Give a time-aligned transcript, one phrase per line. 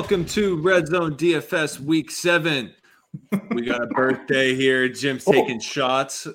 [0.00, 2.72] Welcome to Red Zone DFS Week Seven.
[3.50, 4.88] We got a birthday here.
[4.88, 6.26] Jim's taking shots.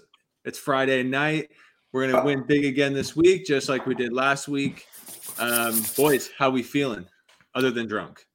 [0.45, 1.49] It's Friday night.
[1.91, 4.86] We're gonna win big again this week, just like we did last week.
[5.39, 7.07] Um, boys, how we feeling?
[7.55, 8.27] Other than drunk.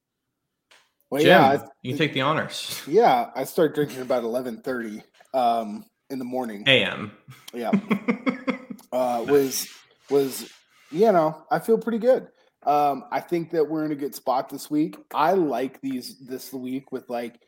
[1.09, 2.81] Well, Jim, yeah, I, you take the honors.
[2.85, 3.31] yeah.
[3.33, 5.01] I start drinking about eleven thirty
[5.33, 6.65] um, in the morning.
[6.67, 7.13] AM.
[7.53, 7.71] Yeah,
[8.91, 9.69] uh, was
[10.09, 10.51] was
[10.91, 12.27] you know I feel pretty good.
[12.63, 14.97] Um, I think that we're in a good spot this week.
[15.13, 17.39] I like these this week with like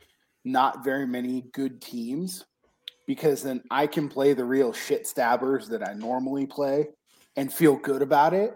[0.43, 2.45] not very many good teams
[3.05, 6.87] because then I can play the real shit stabbers that I normally play
[7.35, 8.55] and feel good about it.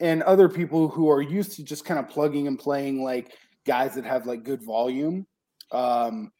[0.00, 3.32] And other people who are used to just kind of plugging and playing like
[3.64, 5.26] guys that have like good volume
[5.72, 6.32] um,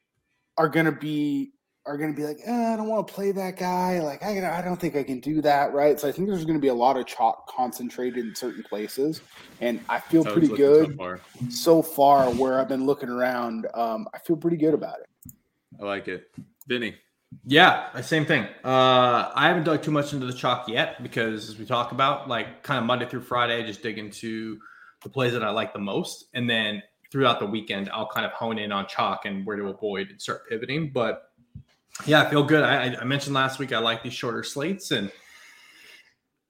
[0.58, 1.52] are gonna be
[1.86, 4.00] are gonna be like, eh, I don't want to play that guy.
[4.00, 5.98] Like I I don't think I can do that, right?
[5.98, 9.20] So I think there's gonna be a lot of chalk concentrated in certain places,
[9.60, 11.20] and I feel That's pretty good So far.
[11.48, 12.30] so far.
[12.30, 15.32] Where I've been looking around, um, I feel pretty good about it.
[15.80, 16.30] I like it.
[16.66, 16.96] Vinny.
[17.44, 18.44] Yeah, uh, same thing.
[18.64, 22.28] Uh, I haven't dug too much into the chalk yet because, as we talk about,
[22.28, 24.58] like kind of Monday through Friday, I just dig into
[25.02, 28.32] the plays that I like the most, and then throughout the weekend, I'll kind of
[28.32, 30.90] hone in on chalk and where to avoid and start pivoting.
[30.92, 31.30] But
[32.04, 32.62] yeah, I feel good.
[32.62, 35.10] I, I- I mentioned last week I like these shorter slates, and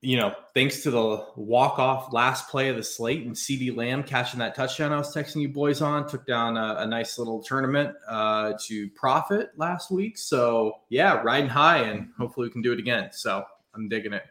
[0.02, 4.02] you know, thanks to the walk off last play of the slate and CeeDee Lamb
[4.02, 7.42] catching that touchdown, I was texting you boys on, took down a, a nice little
[7.42, 10.18] tournament uh, to profit last week.
[10.18, 13.08] So yeah, riding high, and hopefully we can do it again.
[13.12, 14.22] So I'm digging it.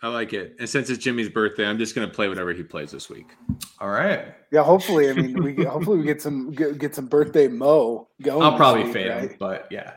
[0.00, 0.56] I like it.
[0.58, 3.26] And since it's Jimmy's birthday, I'm just gonna play whatever he plays this week.
[3.80, 5.10] All right, Yeah, hopefully.
[5.10, 8.42] I mean, we get, hopefully we get some get, get some birthday mo going.
[8.42, 9.94] I'll probably week, fade him, but yeah,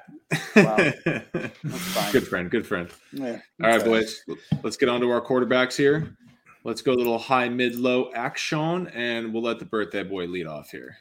[0.55, 0.77] Wow.
[2.11, 2.49] good friend.
[2.51, 2.89] Good friend.
[3.13, 3.39] Yeah.
[3.63, 4.23] All right, boys.
[4.63, 6.15] Let's get on to our quarterbacks here.
[6.63, 10.47] Let's go a little high, mid, low action, and we'll let the birthday boy lead
[10.47, 10.97] off here.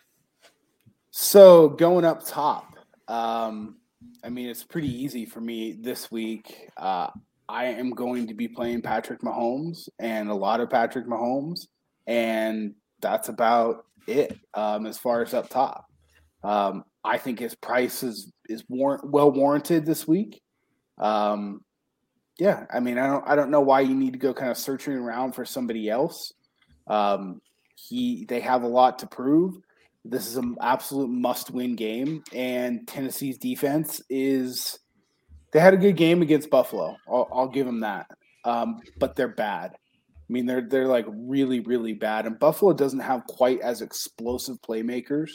[1.10, 2.76] So going up top,
[3.08, 3.78] um,
[4.22, 6.68] I mean, it's pretty easy for me this week.
[6.76, 7.08] Uh,
[7.48, 11.66] I am going to be playing Patrick Mahomes and a lot of Patrick Mahomes,
[12.06, 15.86] and that's about it um, as far as up top.
[16.42, 20.42] Um, I think his price is is well warranted this week.
[20.98, 21.60] Um,
[22.38, 24.58] yeah, I mean, I don't I don't know why you need to go kind of
[24.58, 26.32] searching around for somebody else.
[26.88, 27.40] Um,
[27.76, 29.54] he they have a lot to prove.
[30.04, 34.78] This is an absolute must-win game, and Tennessee's defense is.
[35.52, 36.96] They had a good game against Buffalo.
[37.08, 38.06] I'll, I'll give them that,
[38.44, 39.70] um, but they're bad.
[39.74, 44.60] I mean, they're they're like really really bad, and Buffalo doesn't have quite as explosive
[44.60, 45.30] playmakers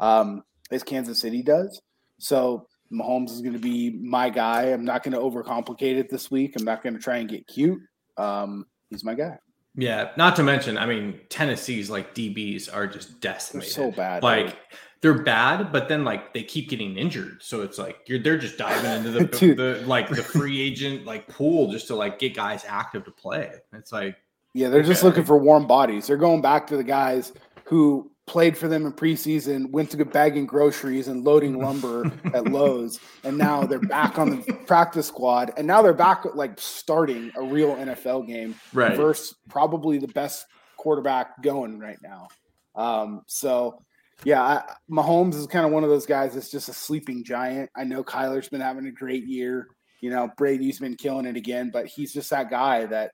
[0.00, 1.80] um, as Kansas City does.
[2.18, 4.64] So Mahomes is going to be my guy.
[4.64, 6.54] I'm not going to overcomplicate it this week.
[6.56, 7.80] I'm not going to try and get cute.
[8.16, 9.38] Um, he's my guy.
[9.76, 10.10] yeah.
[10.16, 13.72] Not to mention, I mean, Tennessee's like DBs are just They're decimated.
[13.72, 14.22] so bad.
[14.22, 14.56] like
[15.02, 17.38] they're bad, but then like they keep getting injured.
[17.42, 19.56] So it's like you're they're just diving into the, Dude.
[19.56, 23.50] the like the free agent like pool just to like get guys active to play.
[23.72, 24.16] It's like
[24.52, 26.06] Yeah, they're just looking for warm bodies.
[26.08, 27.32] They're going back to the guys
[27.64, 32.44] who played for them in preseason, went to go bagging groceries and loading lumber at
[32.44, 37.32] Lowe's, and now they're back on the practice squad, and now they're back like starting
[37.34, 38.96] a real NFL game right.
[38.96, 40.46] versus probably the best
[40.76, 42.28] quarterback going right now.
[42.76, 43.82] Um, so
[44.22, 47.68] yeah, I, Mahomes is kind of one of those guys that's just a sleeping giant.
[47.76, 49.66] I know Kyler's been having a great year.
[50.00, 53.10] You know, Brady's been killing it again, but he's just that guy that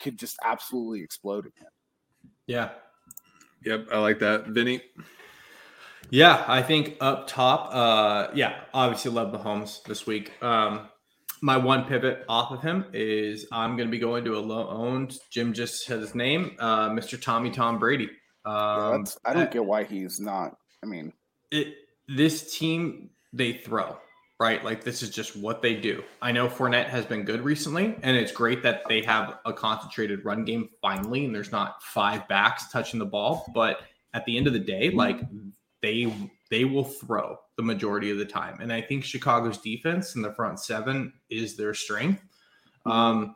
[0.00, 1.68] could just absolutely explode again.
[2.46, 2.70] Yeah.
[3.64, 4.46] Yep, I like that.
[4.48, 4.80] Vinny.
[6.10, 10.32] Yeah, I think up top, uh, yeah, obviously love Mahomes this week.
[10.42, 10.88] Um,
[11.42, 14.68] my one pivot off of him is I'm going to be going to a low
[14.68, 15.18] owned.
[15.30, 17.20] Jim just said his name, uh, Mr.
[17.20, 18.08] Tommy Tom Brady.
[18.44, 20.56] Um, that's, I don't get why he's not.
[20.82, 21.12] I mean,
[21.50, 21.74] it
[22.08, 23.98] this team they throw
[24.40, 24.64] right?
[24.64, 26.02] Like this is just what they do.
[26.22, 30.24] I know Fournette has been good recently and it's great that they have a concentrated
[30.24, 33.80] run game finally and there's not five backs touching the ball but
[34.14, 35.20] at the end of the day like
[35.82, 36.12] they
[36.50, 38.58] they will throw the majority of the time.
[38.60, 42.22] And i think chicago's defense in the front seven is their strength.
[42.86, 43.34] Um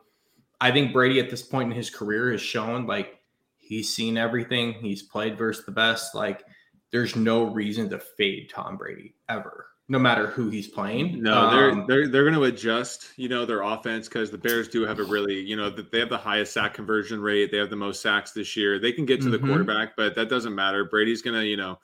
[0.61, 3.19] i think brady at this point in his career has shown like
[3.63, 6.13] he's seen everything he's played versus the best.
[6.13, 6.43] Like
[6.91, 11.21] there's no reason to fade Tom Brady ever, no matter who he's playing.
[11.21, 14.67] No, they're Um, they're they're going to adjust, you know, their offense because the Bears
[14.67, 17.51] do have a really, you know, they have the highest sack conversion rate.
[17.51, 18.79] They have the most sacks this year.
[18.79, 19.47] They can get to the Mhm.
[19.47, 20.85] quarterback, but that doesn't matter.
[20.85, 21.79] Brady's going to, you know,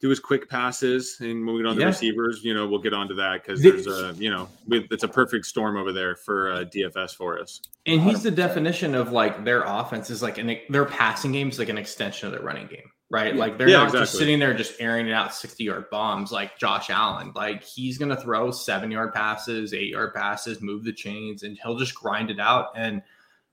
[0.00, 1.88] do his quick passes, and moving on the Yeah.
[1.88, 5.44] receivers, you know, we'll get onto that because there's a, you know, it's a perfect
[5.46, 7.60] storm over there for uh, DFS for us.
[7.86, 11.58] And he's the definition of like their offense is like an their passing game is
[11.58, 13.34] like an extension of their running game, right?
[13.34, 13.40] Yeah.
[13.40, 16.58] Like they're Yeah, not just sitting there just airing it out 60 yard bombs like
[16.58, 17.32] Josh Allen.
[17.34, 21.78] Like he's gonna throw seven yard passes, eight yard passes, move the chains, and he'll
[21.78, 22.68] just grind it out.
[22.76, 23.02] And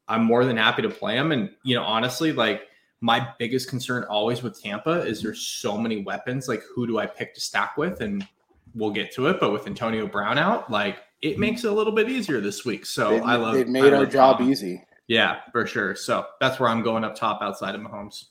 [0.08, 1.32] I'm more than happy to play him.
[1.32, 2.68] And you know, honestly, like
[3.02, 6.48] my biggest concern always with Tampa is there's so many weapons.
[6.48, 8.02] Like, who do I pick to stack with?
[8.02, 8.28] And
[8.74, 9.40] we'll get to it.
[9.40, 11.42] But with Antonio Brown out, like it mm-hmm.
[11.42, 12.86] makes it a little bit easier this week.
[12.86, 13.68] So They, I love it.
[13.68, 14.50] Made our job Tom.
[14.50, 14.84] easy.
[15.08, 15.96] Yeah, for sure.
[15.96, 18.26] So that's where I'm going up top outside of Mahomes.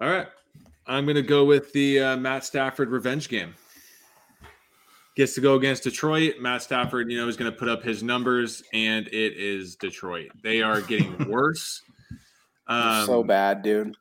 [0.00, 0.26] All right.
[0.86, 3.54] I'm going to go with the uh, Matt Stafford revenge game.
[5.16, 6.34] Gets to go against Detroit.
[6.40, 10.30] Matt Stafford, you know, is going to put up his numbers, and it is Detroit.
[10.42, 11.82] They are getting worse.
[12.66, 13.96] Um, so bad, dude.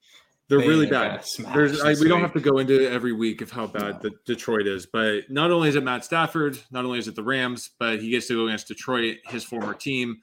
[0.49, 1.23] They're They really bad.
[1.53, 4.67] There's, I, we don't have to go into every week of how bad the Detroit
[4.67, 8.01] is, but not only is it Matt Stafford, not only is it the Rams, but
[8.01, 10.21] he gets to go against Detroit, his former team.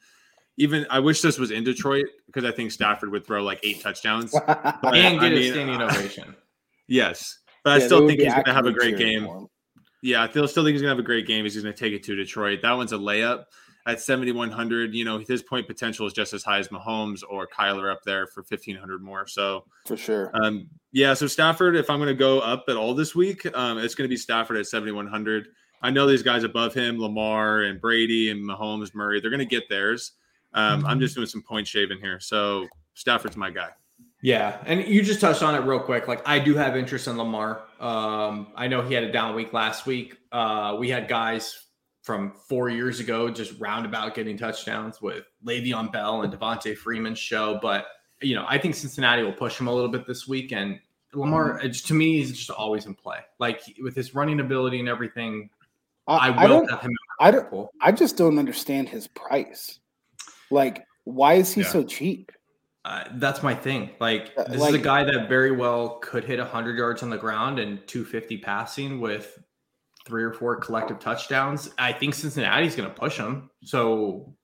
[0.59, 3.81] Even I wish this was in Detroit because I think Stafford would throw like eight
[3.81, 4.33] touchdowns.
[4.47, 6.35] But, And I get a mean, standing uh, ovation.
[6.89, 9.25] Yes, but I Yeah, they still think he's going to have a great game.
[9.25, 9.47] for.
[10.03, 11.45] Yeah, I still still think he's gonna have a great game.
[11.45, 12.61] He's gonna take it to Detroit.
[12.63, 13.45] That one's a layup
[13.87, 14.95] at 7100.
[14.95, 18.27] You know, his point potential is just as high as Mahomes or Kyler up there
[18.27, 19.27] for 1500 more.
[19.27, 20.31] So, for sure.
[20.43, 21.15] um, yeah.
[21.15, 24.17] So Stafford, if I'm gonna go up at all this week, um, it's gonna be
[24.17, 25.49] Stafford at 7100.
[25.83, 29.69] I know these guys above him, Lamar and Brady and Mahomes, Murray, they're gonna get
[29.69, 30.13] theirs.
[30.53, 32.19] Um, I'm just doing some point shaving here.
[32.21, 33.71] So Stafford's my guy.
[34.23, 36.07] Yeah, and you just touched on it real quick.
[36.07, 37.63] Like I do have interest in Lamar.
[37.81, 40.19] Um, I know he had a down week last week.
[40.31, 41.67] Uh, we had guys
[42.03, 47.59] from four years ago just roundabout getting touchdowns with Le'Veon Bell and Devonta Freeman's show,
[47.63, 47.87] but
[48.21, 50.53] you know I think Cincinnati will push him a little bit this week.
[50.53, 50.79] And
[51.15, 53.19] Lamar, it's, to me, is just always in play.
[53.39, 55.49] Like with his running ability and everything,
[56.07, 56.71] I, I, will I don't.
[56.71, 56.93] have him.
[57.21, 57.69] I don't.
[57.81, 59.80] I just don't understand his price.
[60.51, 61.69] Like, why is he Yeah.
[61.69, 62.33] so cheap?
[62.85, 63.91] Uh, that's my thing.
[64.01, 67.19] Like Uh, this is a guy that very well could hit 100 yards on the
[67.19, 69.39] ground and 250 passing with
[70.07, 71.71] three or four collective touchdowns.
[71.79, 73.51] I think Cincinnati's going to push him.
[73.65, 74.35] So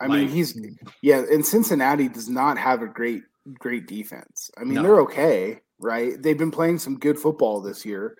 [0.00, 0.58] I mean, he's
[1.02, 3.22] yeah, and Cincinnati does not have a great
[3.58, 4.50] great defense.
[4.56, 4.82] I mean, No.
[4.82, 6.20] they're okay, right?
[6.20, 8.16] They've been playing some good football this year.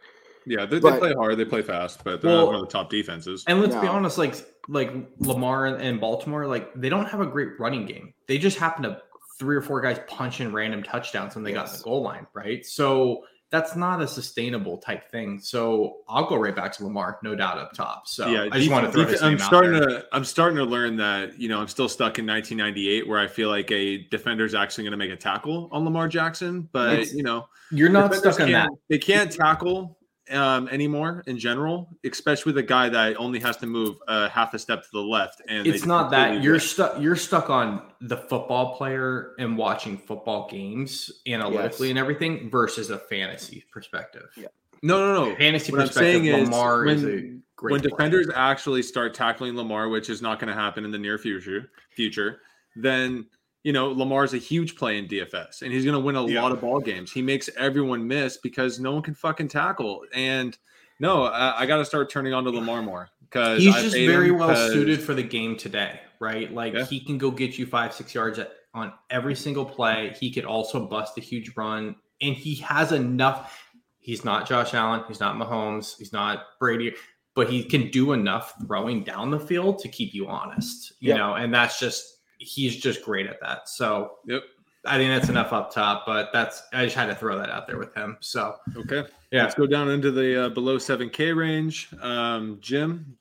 [0.46, 2.60] Yeah, they, But- they play hard, they play fast, but they're Well- not one of
[2.62, 3.44] the top defenses.
[3.48, 4.34] and let's be honest, like
[4.68, 8.14] like Lamar and, Baltimore, like they don't have a great running game.
[8.28, 9.00] They just happen to
[9.38, 12.26] three or four guys punch in random touchdowns when they got in the goal line,
[12.34, 12.64] right?
[12.64, 15.38] So that's not a sustainable type thing.
[15.38, 18.08] So I'll go right back to Lamar, no doubt up top.
[18.08, 20.64] So yeah, I just want to throw def- his I'm starting to I'm starting to
[20.64, 24.54] learn that you know I'm still stuck in 1998 where I feel like a defender's
[24.54, 28.14] actually going to make a tackle on Lamar Jackson, but It's- you know You're not
[28.14, 28.70] stuck on that.
[28.88, 29.98] They can't tackle
[30.30, 34.54] um, anymore in general, especially with a guy that only has to move uh, half
[34.54, 35.42] a step to the left.
[35.48, 39.98] And it's not that completely you're stuck you're stuck on the football player and watching
[39.98, 41.90] football games analytically Yes.
[41.90, 44.46] and everything versus a fantasy perspective Yeah.
[44.82, 45.36] no, no, no.
[45.36, 47.90] fantasy What I'm perspective saying is lamar is a when- great when player.
[47.90, 51.70] defenders actually start tackling Lamar, which is not going to happen in the near future,
[51.94, 52.40] future,
[52.74, 53.26] then
[53.64, 56.42] you know Lamar's a huge play in DFS, and he's going to win a Yeah.
[56.42, 57.12] lot of ball games.
[57.12, 60.04] He makes everyone miss because no one can fucking tackle.
[60.14, 60.56] And
[61.00, 63.94] no, I, I got to start turning on to Lamar more because he's I just
[63.96, 66.84] very well 'cause- suited for the game today right like Yeah.
[66.84, 70.44] he can go get you five six yards at, on every single play he could
[70.44, 73.58] also bust a huge run and he has enough
[73.98, 76.94] he's not josh allen he's not mahomes he's not brady
[77.34, 81.18] but he can do enough throwing down the field to keep you honest you Yep.
[81.18, 84.42] know and that's just he's just great at that so Yep.
[84.86, 87.66] i think that's enough up top but that's i just had to throw that out
[87.66, 89.04] there with him so Okay.
[89.30, 91.88] yeah Let's go down into the uh, below 7K range.
[92.00, 93.16] Um, Jim,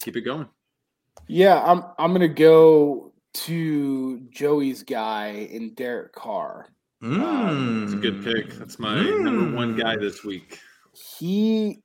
[0.00, 0.48] keep it going.
[1.28, 6.68] Yeah, I'm I'm gonna go to Joey's guy in Derek Carr.
[7.02, 7.84] Mm.
[7.84, 8.54] It's a good pick.
[8.54, 10.58] That's my number one guy this week.
[11.18, 11.82] He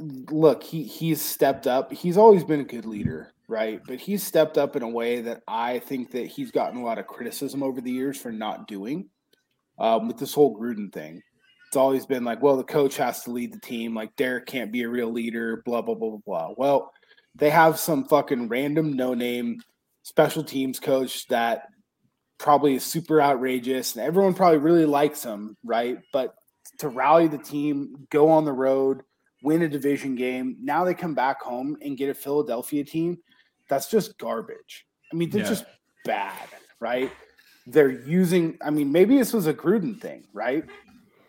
[0.00, 1.92] look, he he's stepped up.
[1.92, 3.80] He's always been a good leader, right?
[3.86, 6.98] But he's stepped up in a way that I think that he's gotten a lot
[6.98, 9.08] of criticism over the years for not doing.
[9.78, 11.22] Um, with this whole Gruden thing,
[11.68, 13.94] it's always been like, well, the coach has to lead the team.
[13.94, 15.62] Like Derek can't be a real leader.
[15.64, 16.54] Blah blah blah blah blah.
[16.56, 16.92] Well,
[17.34, 19.60] they have some fucking random no name
[20.02, 21.64] special teams coach that
[22.38, 25.98] probably is super outrageous and everyone probably really likes him, right?
[26.12, 26.34] But
[26.78, 29.02] to rally the team, go on the road,
[29.42, 33.18] win a division game, now they come back home and get a Philadelphia team
[33.68, 34.86] that's just garbage.
[35.12, 35.48] I mean, they're Yeah.
[35.48, 35.64] just
[36.04, 36.48] bad,
[36.80, 37.10] right?
[37.66, 40.64] They're using, I mean, maybe this was a Gruden thing, right?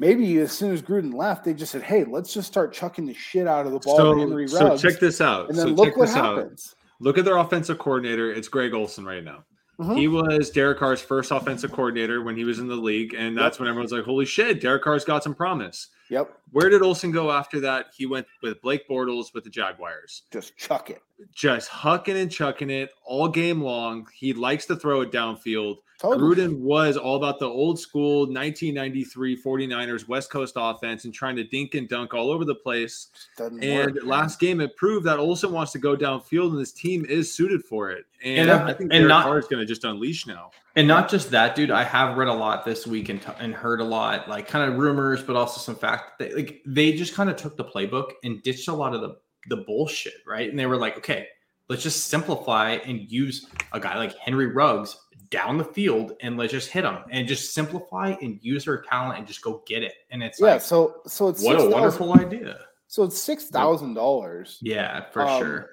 [0.01, 3.13] maybe as soon as Gruden left, they just said, "Hey, let's just start chucking the
[3.13, 5.49] shit out of the ball So, Henry so check this out.
[5.49, 6.37] and then so look check what this out.
[6.37, 6.73] happens.
[7.01, 8.31] Look at their offensive coordinator.
[8.31, 9.43] It's Greg Olson right now.
[9.77, 9.97] Mhm.
[9.97, 13.59] He was Derek Carr's first offensive coordinator when he was in the league, and that's
[13.59, 17.31] when everyone's like, "Holy shit, Derek Carr's got some promise." Yep, Where did Olson go
[17.31, 17.87] after that?
[17.95, 21.01] He went with Blake Bortles with the Jaguars, just chuck it.
[21.33, 24.07] just hucking and chucking it all game long.
[24.15, 25.77] He likes to throw it downfield.
[25.99, 26.35] Totally.
[26.37, 31.43] Gruden was all about the old school 1993 49ers West Coast offense and trying to
[31.43, 33.09] dink and dunk all over the place.
[33.37, 36.71] Doesn't And work, last game, it proved that Olson wants to go downfield, and this
[36.71, 38.05] team is suited for it.
[38.23, 40.51] And, And, uh, I think and Derek not- Carr is going to just unleash now.
[40.79, 41.71] And not just that, dude.
[41.71, 44.71] I have read a lot this week and, t- and heard a lot, like kind
[44.71, 48.11] of rumors, but also some fact that like they just kind of took the playbook
[48.23, 49.17] and ditched a lot of the
[49.49, 50.49] the bullshit, right?
[50.49, 51.27] And they were like, okay,
[51.67, 54.95] let's just simplify and use a guy like Henry Ruggs
[55.29, 59.17] down the field and let's just hit him and just simplify and use their talent
[59.19, 59.95] and just go get it.
[60.11, 60.53] And it's yeah.
[60.53, 62.57] like, So so it's what a 6,000 wonderful idea.
[62.87, 64.59] So it's six thousand dollars.
[64.61, 65.69] Yeah, for Um, sure.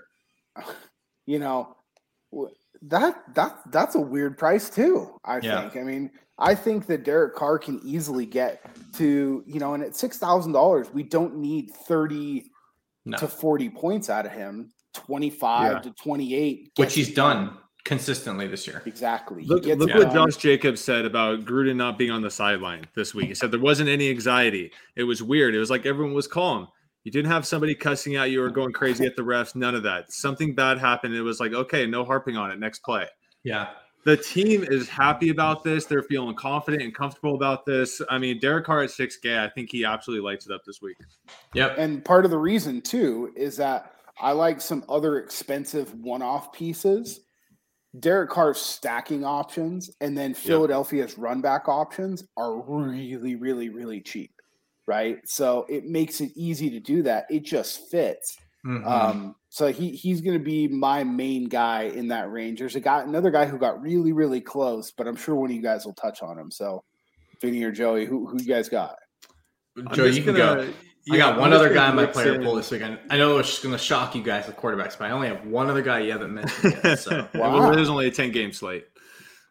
[1.29, 1.77] You know,
[2.83, 5.19] that that that's a weird price too.
[5.25, 5.63] I Yeah.
[5.69, 5.77] think.
[5.77, 8.63] I mean, I think that Derek Carr can easily get
[8.95, 12.51] to you know, and at six thousand dollars, we don't need thirty
[13.05, 13.17] No.
[13.19, 14.71] to forty points out of him.
[14.95, 15.79] Twenty five Yeah.
[15.81, 18.83] to twenty eight, Which he's done consistently this year.
[18.87, 19.45] exactly.
[19.45, 20.13] Look, gets look it what.
[20.13, 23.29] Josh Jacobs said about Gruden not being on the sideline this week.
[23.29, 24.73] He said there wasn't any anxiety.
[24.97, 25.55] It was weird.
[25.55, 26.67] It was like everyone was calm.
[27.07, 29.55] You didn't have somebody cussing at you or going crazy at the refs.
[29.55, 30.13] None of that.
[30.13, 31.15] Something bad happened.
[31.15, 32.59] It was like, okay, no harping on it.
[32.59, 33.07] Next play.
[33.45, 33.69] Yeah.
[34.05, 35.87] The team is happy about this.
[35.87, 38.03] They're feeling confident and comfortable about this.
[38.11, 40.97] I mean, Derek Carr at 6K, I think he absolutely lights it up this week.
[41.55, 41.79] Yep.
[41.79, 47.21] And part of the reason too is that I like some other expensive one-off pieces.
[48.01, 54.33] Derek Carr's stacking options and then Philadelphia's run back options are really, really, really cheap.
[54.87, 55.19] Right.
[55.27, 57.27] So it makes it easy to do that.
[57.31, 58.37] It just fits.
[58.65, 58.87] Mhm.
[58.87, 62.59] Um, so he he's gonna be my main guy in that range.
[62.61, 65.57] There's a guy another guy who got really, really close, but I'm sure one of
[65.57, 66.51] you guys will touch on him.
[66.51, 66.83] So
[67.41, 68.97] Vinny or Joey, who who you guys got?
[69.77, 70.73] I'm Joe, you can gonna- go.
[71.07, 72.99] yeah, I got I'm one other guy on my player in- pool this weekend.
[73.11, 75.69] I know it's going to shock you guys with quarterbacks, but I only have one
[75.69, 76.99] other guy you haven't mentioned yet.
[76.99, 77.59] So Wow.
[77.59, 78.87] Well, it is only a 10 game slate.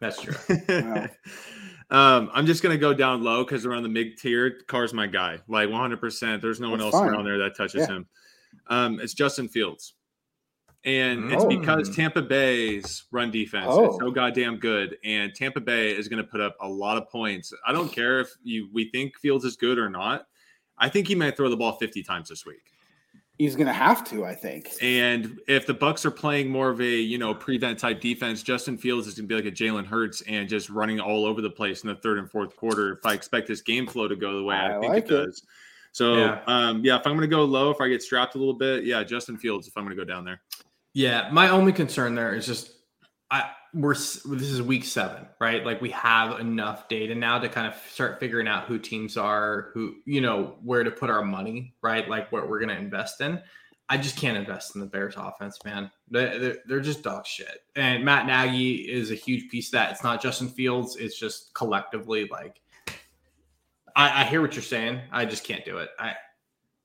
[0.00, 0.34] that's true.
[0.68, 1.06] Wow.
[1.90, 5.38] um, I'm just gonna go down low because around the mid tier, Carr's my guy.
[5.48, 6.00] Like 100.
[6.00, 7.08] percent There's no one else fine.
[7.08, 7.96] around there that touches Yeah.
[7.96, 8.06] him.
[8.68, 9.94] Um, it's Justin Fields,
[10.84, 11.48] and it's Oh.
[11.48, 13.90] because Tampa Bay's run defense Oh.
[13.90, 17.52] is so goddamn good, and Tampa Bay is gonna put up a lot of points.
[17.66, 20.26] I don't care if you we think Fields is good or not.
[20.78, 22.72] I think he might throw the ball 50 times this week.
[23.38, 24.70] He's gonna have to, I think.
[24.80, 28.78] And if the Bucs are playing more of a you know prevent type defense, Justin
[28.78, 31.50] Fields is going to be like a Jalen Hurts and just running all over the
[31.50, 32.92] place in the third and fourth quarter.
[32.92, 35.10] If I expect this game flow to go the way I, I think like it
[35.12, 35.26] it.
[35.26, 35.42] does.
[35.92, 36.40] So Yeah.
[36.46, 38.84] um, yeah, if I'm going to go low, if I get strapped a little bit,
[38.84, 39.66] yeah, Justin Fields.
[39.68, 40.40] If I'm going to go down there,
[40.94, 42.72] Yeah, my only concern there is just
[43.30, 45.64] I we're this is week seven, right?
[45.64, 49.70] Like we have enough data now to kind of start figuring out who teams are,
[49.74, 52.08] who you know where to put our money, right?
[52.08, 53.40] Like what we're going to invest in.
[53.88, 55.90] I just can't invest in the Bears offense, man.
[56.10, 57.62] They- They're, they're just dog shit.
[57.76, 59.92] And Matt Nagy is a huge piece of that.
[59.92, 60.96] It's not Justin Fields.
[60.96, 62.60] It's just collectively like.
[63.94, 65.00] I, I hear what you're saying.
[65.12, 65.90] I just can't do it.
[65.98, 66.14] I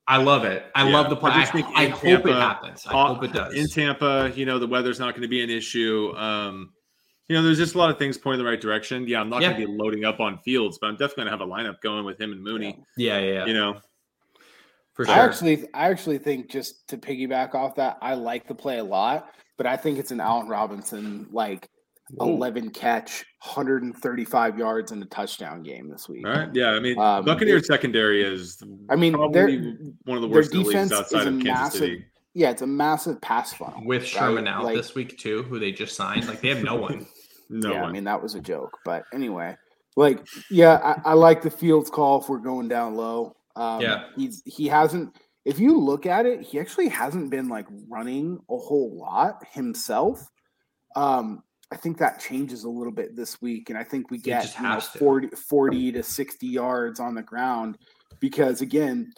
[0.08, 0.66] I love it.
[0.76, 1.32] I Yeah, love the play.
[1.32, 2.86] I I, just think I in hope it Tampa, happens.
[2.88, 3.54] I Uh, hope it does.
[3.54, 6.14] in Tampa, you know the weather's not going to be an issue.
[6.16, 6.72] Um,
[7.32, 9.08] you know, there's just a lot of things pointing the right direction.
[9.08, 9.54] Yeah, I'm not Yeah.
[9.54, 11.80] going to be loading up on Fields, but I'm definitely going to have a lineup
[11.82, 12.78] going with him and Mooney.
[12.98, 13.46] yeah, yeah, yeah.
[13.46, 13.80] You know,
[14.94, 15.14] for sure.
[15.14, 18.84] I actually, I actually think just to piggyback off that, I like the play a
[18.84, 21.70] lot, but I think it's an Allen Robinson like
[22.20, 26.28] eleven catch, hundred and thirty-five yards and a touchdown game this week.
[26.28, 26.72] all right, yeah.
[26.72, 30.52] I mean, Um, Buccaneers secondary is I mean, probably they're- one of the their worst
[30.54, 32.06] in the leagues defense is outside a of Kansas massive- City.
[32.34, 34.54] Yeah, it's a massive pass funnel with Sherman right?
[34.54, 36.28] out Like- this week too, who they just signed.
[36.28, 37.06] Like they have no one.
[37.52, 37.84] No yeah.
[37.84, 39.56] I mean that was a joke, but anyway,
[39.98, 43.36] like yeah, I, I like the Fields call if we're going down low.
[43.56, 44.06] Um, Yeah.
[44.16, 45.16] he's he hasn't.
[45.44, 50.26] If you look at it, he actually hasn't been like running a whole lot himself.
[50.96, 54.56] Um, I think that changes a little bit this week, and I think we get
[54.56, 57.78] you know, has 40, 40 to sixty yards on the ground
[58.20, 59.12] because again,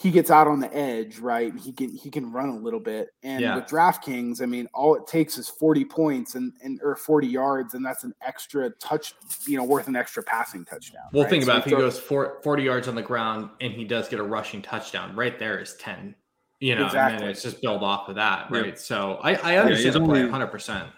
[0.00, 1.52] he gets out on the edge, right?
[1.58, 3.56] He can he can run a little bit, and Yeah.
[3.56, 7.74] with DraftKings, I mean, all it takes is forty points and and or forty yards,
[7.74, 9.14] and that's an extra touch,
[9.46, 11.02] you know, worth an extra passing touchdown.
[11.12, 11.30] Well, right?
[11.30, 11.60] think So about it.
[11.60, 14.22] if he throw- goes four, 40 yards on the ground and he does get a
[14.22, 16.14] rushing touchdown, right there is 10.
[16.60, 17.18] You know, and Exactly.
[17.20, 18.58] then it's just build off of that, Yeah.
[18.60, 18.78] right?
[18.78, 20.88] So I, I he's understand the play only- 100%.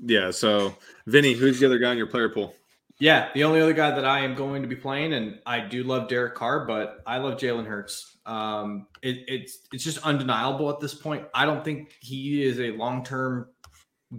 [0.00, 0.30] Yeah.
[0.32, 0.74] So,
[1.06, 2.54] Vinny, who's the other guy in your player pool?
[2.98, 5.82] Yeah, the only other guy that I am going to be playing, and I do
[5.84, 8.13] love Derek Carr, but I love Jalen Hurts.
[8.26, 11.24] Um, it, it's it's just undeniable at this point.
[11.34, 13.48] I don't think he is a long term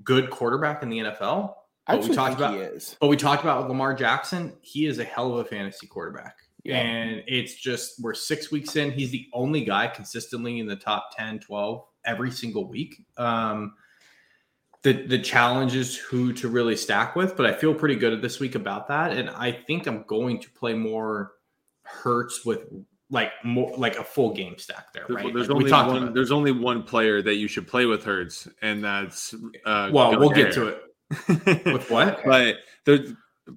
[0.03, 1.53] good quarterback in the NFL.
[1.87, 2.97] I But we talked think about- he is.
[2.99, 6.37] But we talked about Lamar Jackson, he is a hell of a fantasy quarterback.
[6.63, 6.77] Yeah.
[6.79, 8.91] And it's just we're six weeks in.
[8.91, 13.05] He's the only guy consistently in the top 10, 12 every single week.
[13.17, 13.75] Um,
[14.81, 18.39] the the challenge is who to really stack with, but I feel pretty good this
[18.39, 19.11] week about that.
[19.11, 21.33] And I think I'm going to play more
[21.83, 22.61] Hurts with
[23.09, 25.33] like more like a full game stack there, There's, right?
[25.33, 26.13] there's Like, only one.
[26.13, 29.33] There's only one player that you should play with Hurts, and that's
[29.65, 30.81] uh, Well, we'll get to it.
[31.71, 32.21] With what?
[32.25, 32.97] but there,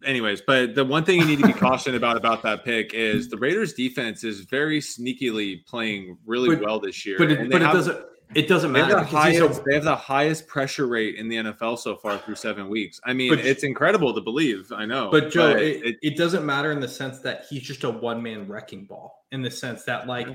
[0.04, 3.30] anyways, but the one thing you need to be cautioned about about that pick is
[3.30, 7.16] the Raiders' defense is very sneakily playing really But- well this year.
[7.16, 9.96] But it, but it doesn't it doesn't They have, matter the a- they have the
[9.96, 13.00] highest pressure rate in the NFL so far through seven weeks.
[13.04, 14.70] I mean, But- it's incredible to believe.
[14.70, 17.62] I know, But Joe, but it, it- it, doesn't matter in the sense that he's
[17.62, 19.17] just a one man wrecking ball.
[19.30, 20.28] In the sense that like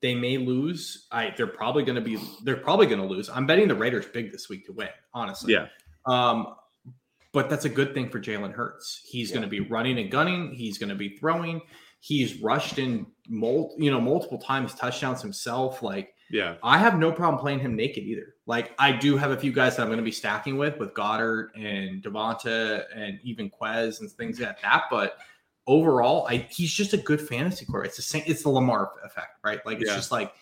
[0.00, 1.06] they may lose.
[1.10, 3.28] I they're probably going to be they're probably going to lose.
[3.28, 4.88] I'm betting the Raiders big this week to win.
[5.14, 5.66] Honestly, yeah,
[6.06, 6.54] Um,
[7.32, 9.02] but that's a good thing for Jalen Hurts.
[9.04, 10.52] He's going to be running and gunning.
[10.52, 11.60] He's going to be throwing.
[12.00, 15.82] He's rushed in mul- you know multiple times touchdowns himself.
[15.82, 16.54] Like yeah.
[16.62, 18.34] I have no problem playing him naked either.
[18.46, 20.94] Like I do have a few guys that I'm going to be stacking with, with
[20.94, 24.84] Goedert and Devonta and even Quez and things like that.
[24.90, 25.18] But
[25.70, 27.88] overall, I he's just a good fantasy quarterback.
[27.90, 28.22] It's the same.
[28.26, 29.64] It's the Lamar effect, right?
[29.64, 29.96] Like it's Yeah.
[29.96, 30.32] just like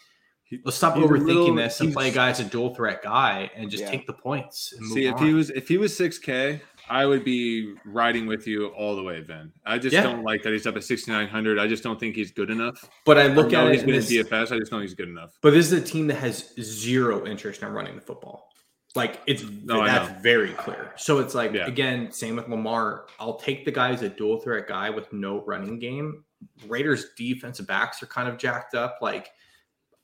[0.64, 3.50] let's stop he's overthinking little- this and play a guy as a dual threat guy
[3.54, 3.90] and just Yeah.
[3.90, 4.72] take the points.
[4.72, 5.26] And move See, if on.
[5.26, 9.02] he was if he was six K, I would be riding with you all the
[9.02, 9.52] way, Vin.
[9.66, 10.04] I just Yeah.
[10.04, 11.58] don't like that he's up at sixty nine hundred.
[11.58, 12.82] I just don't think he's good enough.
[13.04, 13.86] but I I look know at he's it.
[13.86, 14.50] good in DFS.
[14.50, 15.36] I just know he's good enough.
[15.42, 18.48] But this is a team that has zero interest in running the football.
[18.94, 20.92] Like it's No, that's very clear.
[20.96, 21.66] So it's like Yeah.
[21.66, 23.06] again, same with Lamar.
[23.20, 26.24] I'll take the guy as a dual threat guy with no running game.
[26.66, 28.98] Raiders defensive backs are kind of jacked up.
[29.02, 29.30] Like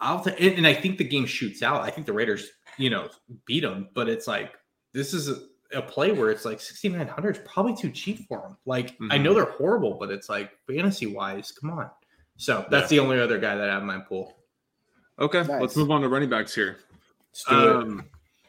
[0.00, 1.80] I'll ta- and, and I think the game shoots out.
[1.82, 3.08] I think the Raiders, you know,
[3.46, 3.88] beat them.
[3.94, 4.52] But it's like
[4.92, 8.56] this is a, a play where it's like 6900 is probably too cheap for them.
[8.66, 9.22] Like I Mhm.
[9.22, 11.90] know they're horrible, but it's like fantasy wise, come on.
[12.36, 14.36] So that's the only other guy that I have in my pool.
[15.18, 15.60] Okay, Nice.
[15.60, 16.78] let's move on to running backs here.
[17.32, 17.76] Let's do it.
[17.76, 18.04] Um,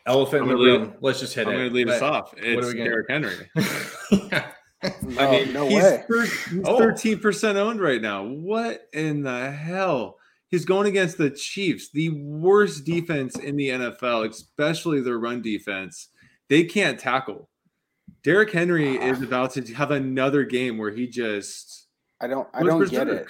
[0.05, 0.93] Elephant in I'm the gonna room.
[1.01, 1.57] Let's just hit I'm it.
[1.57, 2.33] going to lead us off.
[2.37, 3.49] It's are we gonna- Derrick Henry.
[5.01, 6.03] No, I mean, no he's way.
[6.07, 6.77] thir- he's Oh.
[6.77, 8.23] 13% owned right now.
[8.23, 10.17] What in the hell?
[10.49, 16.09] He's going against the Chiefs, the worst defense in the NFL, especially their run defense.
[16.49, 17.49] They can't tackle.
[18.23, 19.25] Derrick Henry is ah.
[19.25, 21.87] about to have another game where he just
[22.21, 22.47] I don't.
[22.53, 23.27] I don't get it.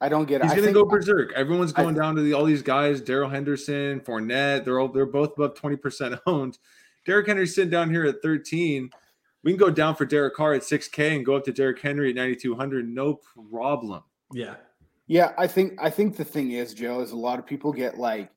[0.00, 0.06] Berserk.
[0.06, 0.44] I don't get it.
[0.44, 1.32] he's I going to go berserk.
[1.34, 4.64] Everyone's I- going down to the, all these guys, Darrell Henderson, Fournette.
[4.64, 6.58] They're all they're both above 20% owned.
[7.06, 8.90] Derrick Henry's sitting down here at 13.
[9.42, 12.10] We can go down for Derek Carr at 6K and go up to Derrick Henry
[12.10, 12.88] at 9,200.
[12.88, 14.02] No problem.
[14.32, 14.54] yeah.
[15.06, 17.98] Yeah, I think I think the thing is, Joe, is a lot of people get
[17.98, 18.30] like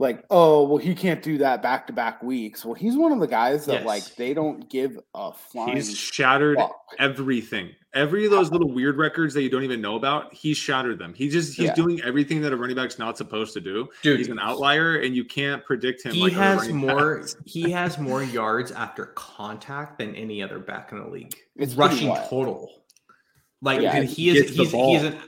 [0.00, 2.64] like, oh, well, he can't do that back to back weeks.
[2.64, 3.84] Well, he's one of the guys that Yes.
[3.84, 6.74] like they don't give a flying He's shattered fuck.
[6.98, 7.70] everything.
[7.92, 11.12] Every of those little weird records that you don't even know about, he's shattered them.
[11.12, 11.74] He just he's Yeah.
[11.74, 13.88] doing everything that a running back's not supposed to do.
[14.02, 16.12] Dude, he's an outlier, and you can't predict him.
[16.12, 20.98] He like has more he has more yards after contact than any other back in
[21.00, 21.34] the league.
[21.56, 22.70] It's rushing total.
[23.60, 24.92] Like Yeah, dude, he he is gets he's, ball.
[24.94, 25.18] he's an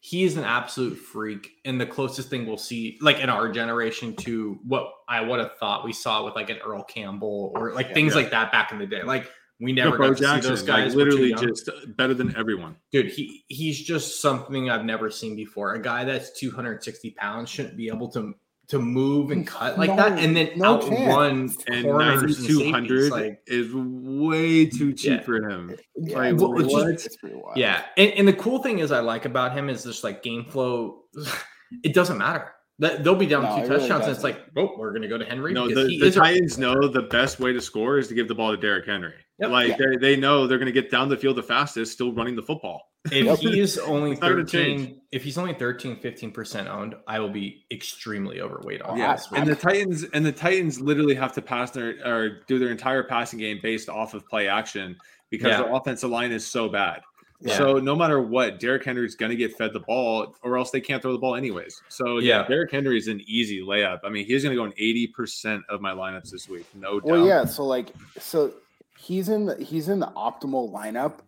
[0.00, 4.14] he is an absolute freak and the closest thing we'll see like in our generation
[4.14, 7.88] to what I would have thought we saw with like an Earl Campbell or like
[7.88, 7.94] Yeah.
[7.94, 8.20] things Yeah.
[8.22, 9.02] like that back in the day.
[9.02, 9.28] Like
[9.60, 10.94] we never Bo got to see those guys.
[10.94, 12.76] We're literally just better than everyone.
[12.92, 17.76] dude he he's just something i've never seen before a guy that's 260 pounds shouldn't
[17.76, 18.34] be able to
[18.68, 23.10] to move and cut like No- that and then no outrun And corners and 9,200
[23.10, 25.22] like is way too cheap Yeah.
[25.22, 25.74] for him.
[25.96, 26.92] Yeah, Like, it's, what- it's what?
[26.92, 30.04] just, it's yeah and, and the cool thing is i like about him is just
[30.04, 31.00] like game flow
[31.82, 34.40] it doesn't matter that they'll be down No, two it really touchdowns and it's like
[34.56, 37.02] oh we're gonna go to henry No, the, he the is a- Titans know the
[37.02, 39.14] best way to score is to give the ball to Derrick Henry.
[39.40, 39.50] Yep.
[39.50, 39.76] Like Yeah.
[39.78, 42.42] they, they know they're going to get down the field the fastest, still running the
[42.42, 42.82] football.
[43.12, 47.18] if he is only It's not gonna 13 if he's only 13 15% owned i
[47.20, 51.32] will be extremely overweight on Yeah, this and the Titans and the Titans literally have
[51.34, 54.96] to pass their or do their entire passing game based off of play action
[55.30, 55.62] because Yeah.
[55.62, 57.00] their offensive line is so bad.
[57.40, 57.56] Yeah.
[57.56, 60.80] So no matter what, Derrick Henry's going to get fed the ball, or else they
[60.80, 61.80] can't throw the ball anyways.
[61.88, 62.48] So yeah, Yeah.
[62.48, 64.00] Derrick Henry is an easy layup.
[64.04, 67.00] I mean, he's going to go in eighty percent of my lineups this week, no
[67.00, 67.04] doubt.
[67.04, 67.44] Well, yeah.
[67.44, 68.52] So like, so
[68.98, 71.20] he's in the he's in the optimal lineup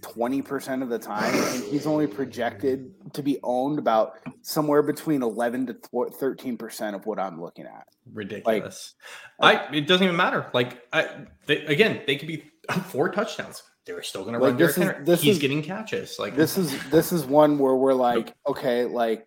[0.00, 5.22] twenty percent of the time, and he's only projected to be owned about somewhere between
[5.22, 5.76] eleven to
[6.18, 7.86] thirteen percent of what I'm looking at.
[8.14, 8.94] ridiculous.
[9.40, 10.46] I it doesn't even matter.
[10.54, 12.44] Like I they, again, they could be
[12.86, 13.62] four touchdowns.
[13.88, 15.04] They're still going to Like, run this Derrick is- Henry.
[15.06, 16.18] this He's is- getting catches.
[16.18, 19.26] Like this is this is one where we're like, okay, like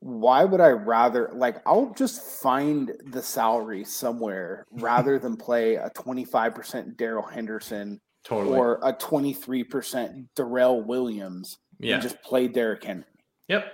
[0.00, 5.90] why would I rather like I'll just find the salary somewhere rather than play a
[5.90, 8.58] 25% Darrell Henderson totally.
[8.58, 11.94] or a 23% Darrel Williams yeah.
[11.94, 13.04] and just play Derrick Henry.
[13.48, 13.66] yep.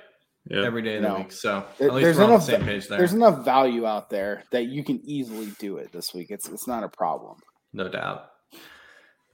[0.51, 0.65] Yeah.
[0.65, 1.17] Every day of the No.
[1.19, 1.33] week.
[1.33, 2.97] So There- at least there's we're on the same page there.
[2.99, 6.31] There's enough value out there that you can easily do it this week.
[6.31, 7.37] It's it's not a problem.
[7.75, 8.31] No doubt.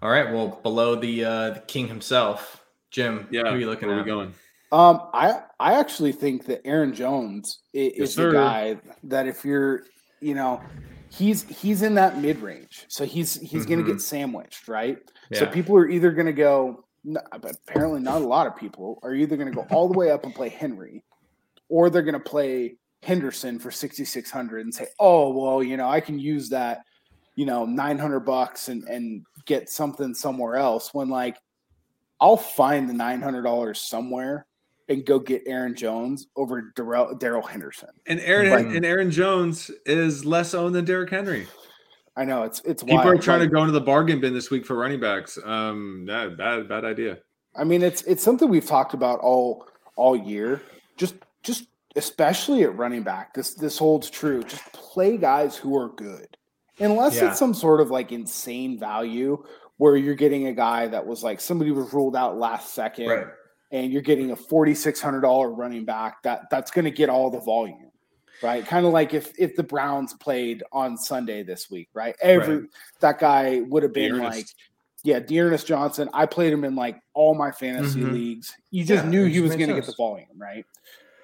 [0.05, 0.31] All right.
[0.31, 3.27] Well, below the uh the king himself, Jim.
[3.31, 3.45] Yeah.
[3.45, 4.01] Who are you looking Where at?
[4.01, 4.35] are we going?
[4.71, 9.85] Um, I I actually think that Aaron Jones is, Yes, the guy that if you're,
[10.21, 10.61] you know,
[11.09, 13.87] he's he's in that mid range, so he's he's going Mhm.
[13.87, 14.99] to get sandwiched, right?
[15.33, 16.85] So people are either going to go.
[17.07, 20.11] n- Apparently, not a lot of people are either going to go all the way
[20.11, 21.03] up and play Henry,
[21.71, 25.79] or they're going to play Henderson for sixty six hundred and say, "Oh, well, you
[25.79, 26.83] know, I can use that,
[27.37, 31.37] you know, nine hundred bucks and and get something somewhere else." When like,
[32.21, 34.47] I'll find the nine hundred dollars somewhere
[34.89, 37.89] and go get Aaron Jones over Darrell Daryl Henderson.
[38.07, 38.67] And Aaron Right.
[38.77, 41.47] and Aaron Jones is less owned than Derrick Henry.
[42.17, 43.09] I know it's it's People wild.
[43.09, 45.37] are trying Like, to go into the bargain bin this week for running backs.
[45.45, 47.19] Um, nah, bad, bad idea.
[47.57, 49.67] I mean, it's it's something we've talked about all
[49.97, 50.63] all year.
[50.97, 51.67] Just just
[51.97, 54.43] especially at running back, this this holds true.
[54.45, 56.37] Just play guys who are good,
[56.79, 57.31] unless Yeah.
[57.31, 59.43] it's some sort of like insane value
[59.79, 63.27] where you're getting a guy that was like somebody was ruled out last second, Right.
[63.73, 67.09] and you're getting a forty six hundred dollar running back that that's going to get
[67.09, 67.91] all the volume.
[68.43, 72.15] Right, kind of like if if the Browns played on Sunday this week, right?
[72.21, 72.69] Every Right.
[73.01, 74.37] that guy would have been D'Ernest.
[74.37, 74.47] like
[75.05, 76.09] yeah, D'Ernest Johnson.
[76.13, 78.13] I played him in like all my fantasy Mhm.
[78.13, 78.55] leagues.
[78.71, 80.65] You just Yeah, knew he was going to get the volume, right?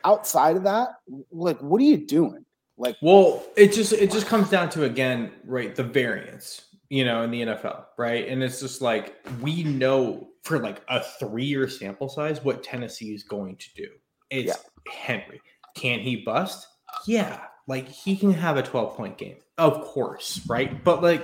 [0.04, 0.90] Outside of that,
[1.32, 2.44] like, what are you doing?
[2.80, 7.22] Like, Well, it just it just comes down to again, right, the variance, you know,
[7.22, 8.26] in the NFL, right?
[8.26, 13.22] And it's just like we know for like a three-year sample size what Tennessee is
[13.22, 13.88] going to do.
[14.30, 14.56] It's
[14.88, 15.40] Henry.
[15.74, 16.66] Can he bust?
[17.06, 17.40] Yeah.
[17.66, 19.36] Like he can have a 12-point game.
[19.58, 20.82] Of course, right?
[20.82, 21.22] But like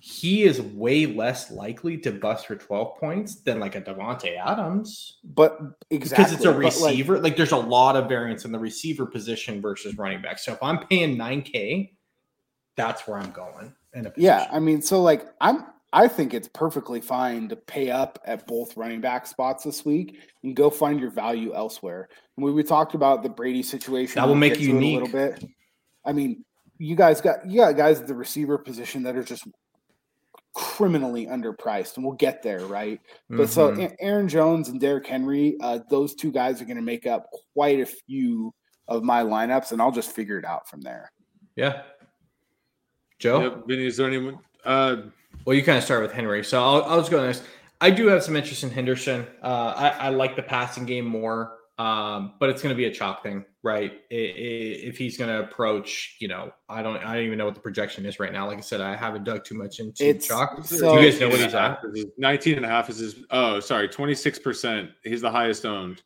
[0.00, 5.18] he is way less likely to bust for 12 points than like a Davante Adams
[5.24, 5.58] but
[5.90, 7.20] exactly because it's a but, like, receiver.
[7.20, 10.38] Like, there's a lot of variance in the receiver position versus running back.
[10.38, 11.92] So if I'm paying 9K,
[12.76, 13.74] that's where I'm going.
[13.94, 14.48] In a yeah.
[14.50, 15.66] I mean, so like, I'm.
[15.90, 20.20] I think it's perfectly fine to pay up at both running back spots this week
[20.44, 22.10] and go find your value elsewhere.
[22.36, 24.16] And we, we talked about the Brady situation.
[24.16, 25.00] That will we'll make you unique.
[25.00, 25.44] a little bit.
[26.04, 26.44] I mean,
[26.76, 29.44] you guys got you got guys at the receiver position that are just
[30.78, 33.00] criminally underpriced, and we'll get there, right?
[33.28, 33.90] But so Mhm.
[33.90, 37.28] A- Aaron Jones and Derrick Henry, uh, those two guys are going to make up
[37.52, 38.54] quite a few
[38.86, 41.10] of my lineups, and I'll just figure it out from there.
[41.56, 41.82] yeah.
[43.18, 43.64] Joe, Yep.
[43.66, 44.38] Vinny, is there anyone?
[44.64, 44.96] Uh,
[45.44, 47.42] well, you kind of start with Henry, so I'll, I'll just go next.
[47.80, 49.26] I do have some interest in Henderson.
[49.42, 52.90] Uh, I, I like the passing game more, um, but it's going to be a
[52.90, 53.92] chalk thing, right?
[54.10, 57.44] I- I- if he's going to approach, you know, I don't, I don't even know
[57.44, 58.46] what the projection is right now.
[58.46, 60.64] Like I said, I haven't dug too much into It's- chalk.
[60.64, 61.80] so- Do you guys know what he's at?
[62.18, 63.24] 19 and a half is his.
[63.30, 64.90] Oh, sorry, 26%.
[65.04, 66.02] He's the highest owned.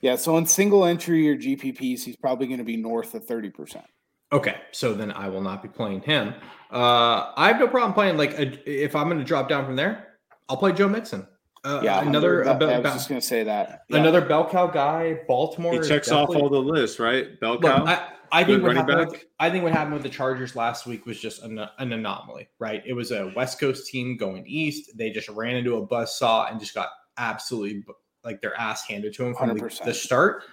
[0.00, 3.48] Yeah, so in single entry or GPPs, he's probably going to be north of thirty
[3.48, 3.86] percent.
[4.30, 6.34] Okay, so then I will not be playing him.
[6.70, 8.18] Uh, I have no problem playing.
[8.18, 10.18] Like, a, if I'm going to drop down from there,
[10.50, 11.26] I'll play Joe Mixon.
[11.66, 13.82] Uh, Yeah, another that- a, I was ba- just going to say that.
[13.88, 13.98] Yeah.
[13.98, 15.20] another bell cow guy.
[15.26, 15.72] Baltimore.
[15.82, 17.38] He checks off all the lists, right?
[17.40, 17.84] Bell Look, cow.
[17.84, 19.10] I, I think what happened.
[19.10, 22.48] With, I think what happened with the Chargers last week was just an, an anomaly,
[22.58, 22.82] right?
[22.86, 24.96] It was a West Coast team going east.
[24.96, 27.84] They just ran into a buzz saw and just got absolutely
[28.24, 29.84] like their ass handed to them from the, 100%.
[29.84, 30.44] the start.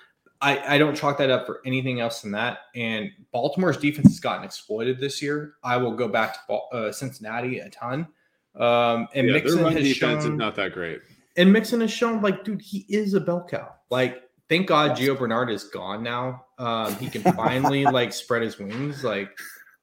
[0.41, 2.59] I, I don't chalk that up for anything else than that.
[2.75, 5.53] And Baltimore's defense has gotten exploited this year.
[5.63, 8.07] I will go back to uh, Cincinnati a ton.
[8.55, 10.99] Um, and yeah, their Mixon run has defense is shown, not that great.
[11.37, 13.73] and Mixon has shown like, dude, he is a bell cow.
[13.89, 16.45] Like, thank God Gio Bernard is gone now.
[16.59, 19.03] Um, he can finally like spread his wings.
[19.03, 19.29] Like,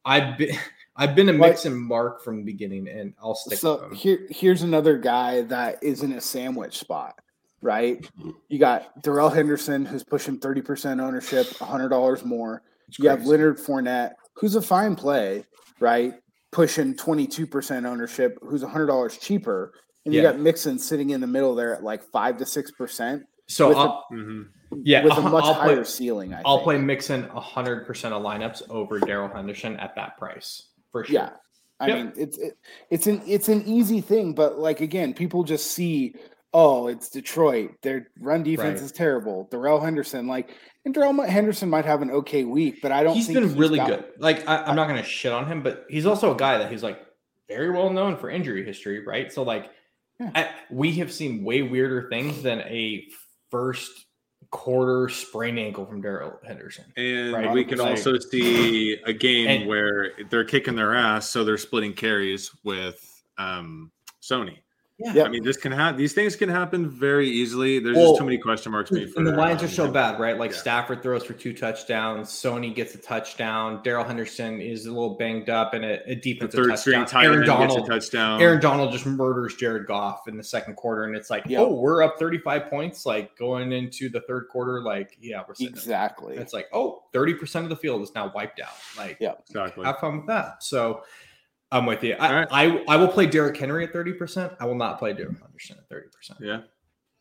[0.05, 0.57] I've been
[0.97, 3.95] I've been a Like- Mixon mark from the beginning, and I'll stick So with him.
[3.97, 7.19] here, here's another guy that is in a sandwich spot,
[7.63, 8.07] right?
[8.49, 12.63] You got Darrell Henderson, who's pushing thirty percent ownership, hundred dollars more.
[12.89, 13.25] It's You have.
[13.27, 15.45] Leonard Fournette, who's a fine play,
[15.81, 16.15] right?
[16.53, 19.73] Pushing 22% ownership, who's $100 cheaper.
[20.05, 23.69] And you got Mixon sitting in the middle there at like 5 to 6% So
[23.69, 24.49] with a- Mhm.
[24.85, 25.85] yeah, with a much I'll higher play.
[25.85, 26.35] ceiling.
[26.35, 26.65] I I'll think.
[26.65, 31.15] play Mixon hundred percent of lineups over Darrell Henderson at that price for sure.
[31.15, 31.31] Yeah.
[31.81, 31.97] I Yep.
[31.97, 32.59] mean, it's it,
[32.91, 36.15] it's an it's an easy thing, but like again, people just see,
[36.53, 37.73] oh, it's Detroit.
[37.83, 38.85] Their run defense Right.
[38.85, 39.49] is terrible.
[39.51, 40.51] Darrell Henderson, like,
[40.85, 43.15] and Darrell Henderson might have an okay week, but I don't.
[43.15, 44.05] he's think been really got- good.
[44.19, 46.71] Like I, I'm not going to shit on him, but he's also a guy that
[46.73, 47.01] he's like
[47.49, 49.33] very well known for injury history, right?
[49.33, 49.71] So like
[50.21, 53.07] I, we have seen way weirder things than a
[53.51, 54.07] first
[54.51, 56.85] quarter sprained ankle from Darrell Henderson.
[56.97, 57.53] And Right.
[57.53, 61.93] we can also see a game And- where they're kicking their ass, so they're splitting
[61.93, 63.91] carries with um,
[64.23, 64.59] Sony.
[65.15, 65.25] Yeah.
[65.25, 65.99] I mean, this can happen.
[65.99, 67.79] These things can happen very easily.
[67.79, 69.39] There's Well, just too many question marks made for And the that.
[69.39, 70.37] Lions are so bad, right?
[70.39, 70.57] Like Yeah.
[70.59, 75.49] Stafford throws for two touchdowns, Sony gets a touchdown, Darrell Henderson is a little banged
[75.49, 77.07] up, and a, a The defensive third string touchdown.
[77.23, 78.41] tight Aaron end gets a Donald, touchdown.
[78.43, 81.61] Aaron Donald just murders Jared Goff in the second quarter, and it's like, Yeah.
[81.61, 85.73] oh, we're up 35 points, like going into the third quarter, like, yeah, we're sitting.
[85.73, 86.37] Exactly.
[86.37, 88.69] It's like, oh, 30% of the field is now wiped out.
[88.99, 89.33] Like, Yeah.
[89.49, 89.85] exactly.
[89.85, 90.63] have fun with that.
[90.63, 91.03] So
[91.73, 92.15] I'm with you.
[92.15, 92.49] I, All right.
[92.51, 94.57] I, I will play Derrick Henry at 30%.
[94.59, 96.05] I will not play Derrick Henderson at 30%.
[96.41, 96.61] Yeah.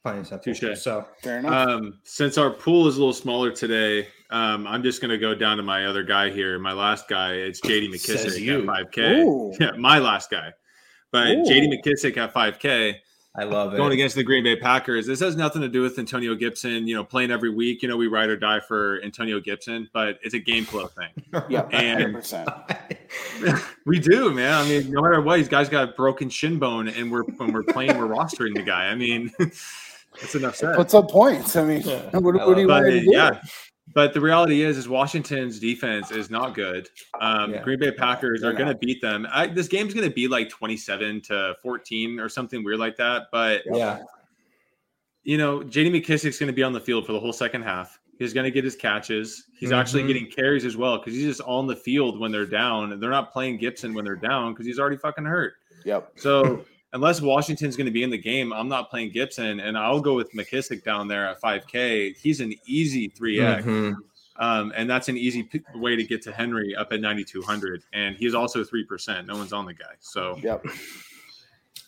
[0.04, 0.18] Fine.
[0.18, 0.54] and simple.
[0.54, 0.80] Touche.
[0.80, 1.68] So Fair enough.
[1.68, 5.36] Um, since our pool is a little smaller today, um, I'm just going to go
[5.36, 6.58] down to my other guy here.
[6.58, 9.24] My last guy, it's JD McKissic at 5K.
[9.24, 9.54] Ooh.
[9.60, 10.54] Yeah, my last guy.
[11.12, 11.44] But Ooh.
[11.44, 12.96] JD McKissic at 5K.
[13.36, 13.78] I love it.
[13.78, 15.06] going against the Green Bay Packers.
[15.06, 17.82] This has nothing to do with Antonio Gibson, you know, playing every week.
[17.84, 21.10] You know, we ride or die for Antonio Gibson, but it's a game flow thing.
[21.50, 23.64] yeah, and- 100%.
[23.86, 24.54] we do, man.
[24.54, 27.54] I mean, no matter what, these guys got a broken shin bone, and we're when
[27.54, 28.88] we're playing, we're rostering the guy.
[28.88, 30.76] I mean, that's enough said.
[30.76, 31.56] Puts up points.
[31.56, 32.10] I mean, Yeah.
[32.18, 33.06] what, I what do you want to do?
[33.12, 33.42] yeah,
[33.94, 36.90] but the reality is, is Washington's defense is not good.
[37.20, 37.64] Um, Yeah.
[37.64, 39.28] Green Bay Packers They're are going to beat them.
[39.32, 43.28] I, this game's going to be like twenty-seven to fourteen or something weird like that.
[43.32, 44.00] But yeah.
[45.24, 48.00] you know, JD McKissic's going to be on the field for the whole second half.
[48.18, 49.46] He's going to get his catches.
[49.58, 50.08] He's actually Mhm.
[50.08, 53.00] getting carries as well because he's just on the field when they're down.
[53.00, 55.54] They're not playing Gibson when they're down because he's already fucking hurt.
[55.86, 56.12] Yep.
[56.18, 60.00] So unless Washington's going to be in the game, I'm not playing Gibson, and I'll
[60.02, 62.18] go with McKissic down there at 5K.
[62.18, 63.96] He's an easy 3X, Mhm.
[64.38, 67.84] um, and that's an easy p- way to get to Henry up at 9,200.
[67.94, 69.28] And he's also 3%.
[69.28, 69.94] No one's on the guy.
[70.00, 70.66] So Yep.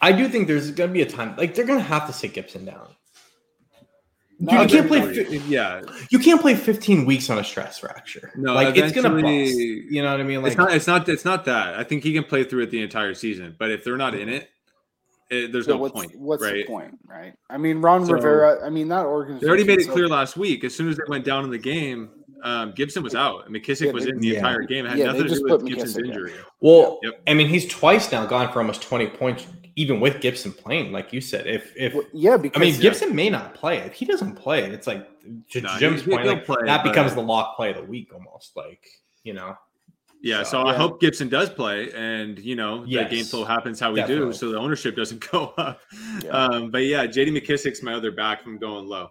[0.01, 2.13] I do think there's going to be a time like they're going to have to
[2.13, 2.87] sit Gibson down.
[4.43, 8.31] No, you can't play Eventually, yeah, You can't play 15 weeks on a stress fracture.
[8.35, 9.43] No, like it's going to eventually-
[9.83, 9.91] bust.
[9.93, 10.41] You know what I mean?
[10.41, 10.73] Like it's not.
[10.73, 11.09] It's not.
[11.09, 11.75] It's not that.
[11.75, 13.55] I think he can play through it the entire season.
[13.59, 14.49] But if they're not in it,
[15.31, 16.15] it there's So no what's, point.
[16.15, 16.53] what's right?
[16.55, 17.33] the point, right?
[17.49, 18.65] I mean, Ron So- Rivera.
[18.65, 19.41] I mean, that organization.
[19.45, 20.63] They already made it so- clear last week.
[20.63, 22.09] As soon as they went down in the game,
[22.43, 23.47] um, Gibson was out.
[23.49, 24.37] McKissic Yeah, was they- in the yeah.
[24.37, 24.85] entire game.
[24.85, 26.05] It had Yeah, nothing they to just do with put Gibson's McKissic in.
[26.09, 26.31] injury.
[26.59, 27.21] well, Yep.
[27.27, 30.91] I mean, he's twice now gone for almost 20 points, even with Gibson playing.
[30.91, 33.77] Like you said, if if Well, Yeah, because, I mean Gibson may not play.
[33.77, 35.07] If he doesn't play, it's like
[35.51, 37.77] to Nah, Jim's he- point, he'll like, play, that but- becomes the lock play of
[37.77, 38.57] the week almost.
[38.57, 38.83] Like
[39.23, 39.55] you know,
[40.23, 40.77] Yeah, So, so I yeah.
[40.77, 43.09] hope Gibson does play, and you know Yes.
[43.09, 44.25] the game flow happens how we Definitely.
[44.27, 45.81] do, so the ownership doesn't go up.
[46.23, 46.29] Yeah.
[46.31, 49.09] Um, but yeah, JD McKissic's my other back from going low.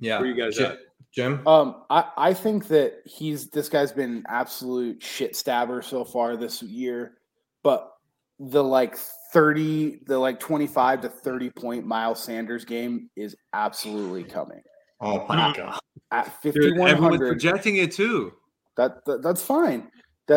[0.00, 0.18] yeah.
[0.18, 0.78] Where you guys Jim, at?
[1.14, 1.46] Jim?
[1.46, 6.36] Um, I, I think that he's this guy's been an absolute shit stabber so far
[6.36, 7.18] this year,
[7.62, 7.92] but
[8.40, 8.96] the like
[9.32, 14.60] 30, the like 25 to 30 point Miles Sanders game is absolutely coming.
[15.00, 15.78] Oh my god!
[16.10, 18.32] At Dude, everyone's 5100, projecting it too.
[18.76, 19.88] that, that that's fine.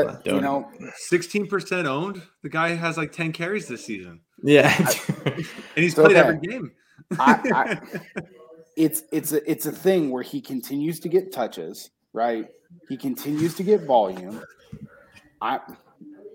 [0.03, 2.21] That Not you know, Sixteen percent owned.
[2.43, 4.73] The guy has like ten carries this season, Yeah,
[5.25, 6.19] and he's It's played okay.
[6.19, 6.71] every game.
[7.19, 8.21] I, I,
[8.75, 12.47] it's it's a it's a thing where he continues to get touches, right?
[12.89, 14.41] He continues to get volume.
[15.41, 15.59] I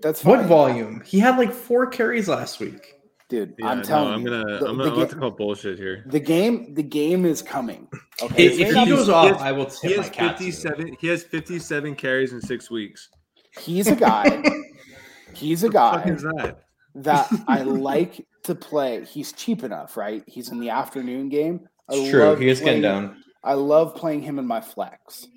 [0.01, 0.37] that's fine.
[0.37, 1.01] what volume?
[1.05, 2.95] He had like four carries last week.
[3.29, 3.53] dude.
[3.59, 6.03] Yeah, I'm no, telling I'm gonna, the, I'm gonna, I'm ga- to call bullshit here.
[6.07, 7.87] the game the game is coming.
[8.21, 8.95] Okay, If, if he coming.
[8.95, 10.37] goes he off, has- I will He tip my has cat.
[10.37, 10.51] to you.
[10.51, 10.97] 57.
[10.99, 13.09] He has 57 carries in six weeks.
[13.59, 14.43] He's a guy.
[15.33, 16.57] he's a What the fuck guy is that?
[16.95, 19.03] that I like to play.
[19.05, 20.23] He's cheap enough, right?
[20.27, 21.67] He's in the afternoon game.
[21.89, 22.35] I It's true.
[22.35, 23.23] He is getting down.
[23.43, 25.27] I love playing him in my flex.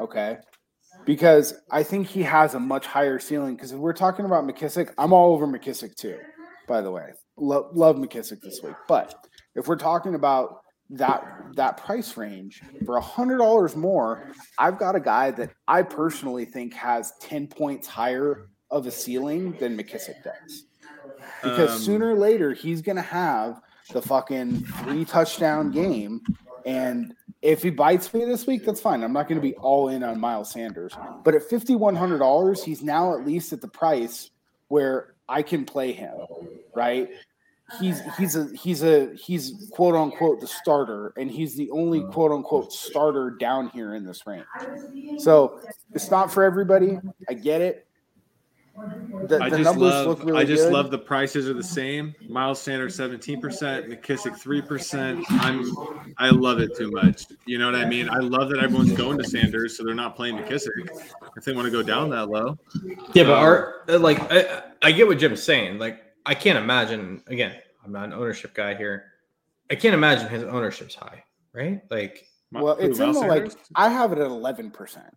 [0.00, 0.38] Okay.
[1.04, 3.56] Because I think he has a much higher ceiling.
[3.56, 6.18] Because if we're talking about McKissic, I'm all over McKissic too,
[6.68, 7.10] by the way.
[7.36, 8.74] Lo- love McKissic this week.
[8.88, 9.14] But
[9.54, 10.61] if we're talking about
[10.92, 14.26] that that price range for a hundred dollars more,
[14.58, 19.52] I've got a guy that I personally think has 10 points higher of a ceiling
[19.58, 20.64] than McKissic does.
[21.42, 23.60] Because Um, sooner or later he's gonna have
[23.92, 26.22] the fucking three touchdown game.
[26.64, 29.02] And if he bites me this week, that's fine.
[29.02, 30.92] I'm not going to be all in on Miles Sanders.
[31.24, 34.30] But at $5,100, he's now at least at the price
[34.68, 36.14] where I can play him,
[36.74, 37.10] right?
[37.80, 42.12] He's he's a he's a he's quote unquote the starter, and he's the only uh-huh.
[42.12, 44.44] quote unquote starter down here in this range.
[45.18, 45.60] So
[45.92, 46.98] it's not for everybody.
[47.28, 47.86] I get it.
[49.28, 50.06] The, I the just numbers love.
[50.06, 50.72] look really I just good.
[50.72, 52.14] love the prices are the same.
[52.26, 55.24] Miles Sanders seventeen percent, McKissic three percent.
[55.28, 55.76] I'm.
[56.18, 57.26] I love it too much.
[57.44, 58.08] You know what I mean?
[58.08, 60.88] I love that everyone's going to Sanders, so they're not playing McKissic.
[61.36, 62.58] If they want to go down that low,
[63.12, 65.78] Yeah, but our like I, I get what Jim's saying.
[65.78, 67.56] Like I can't imagine again.
[67.84, 69.06] I'm not an ownership guy here.
[69.70, 71.80] I can't imagine his ownership's high, right?
[71.90, 75.14] Like, well, it's in the like I have it at eleven percent.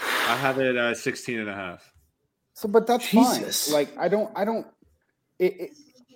[0.00, 1.92] I have it at 16 and a half.
[2.54, 3.66] So, but that's Jesus.
[3.66, 3.74] fine.
[3.74, 4.66] Like, I don't, I don't,
[5.38, 5.70] it, it,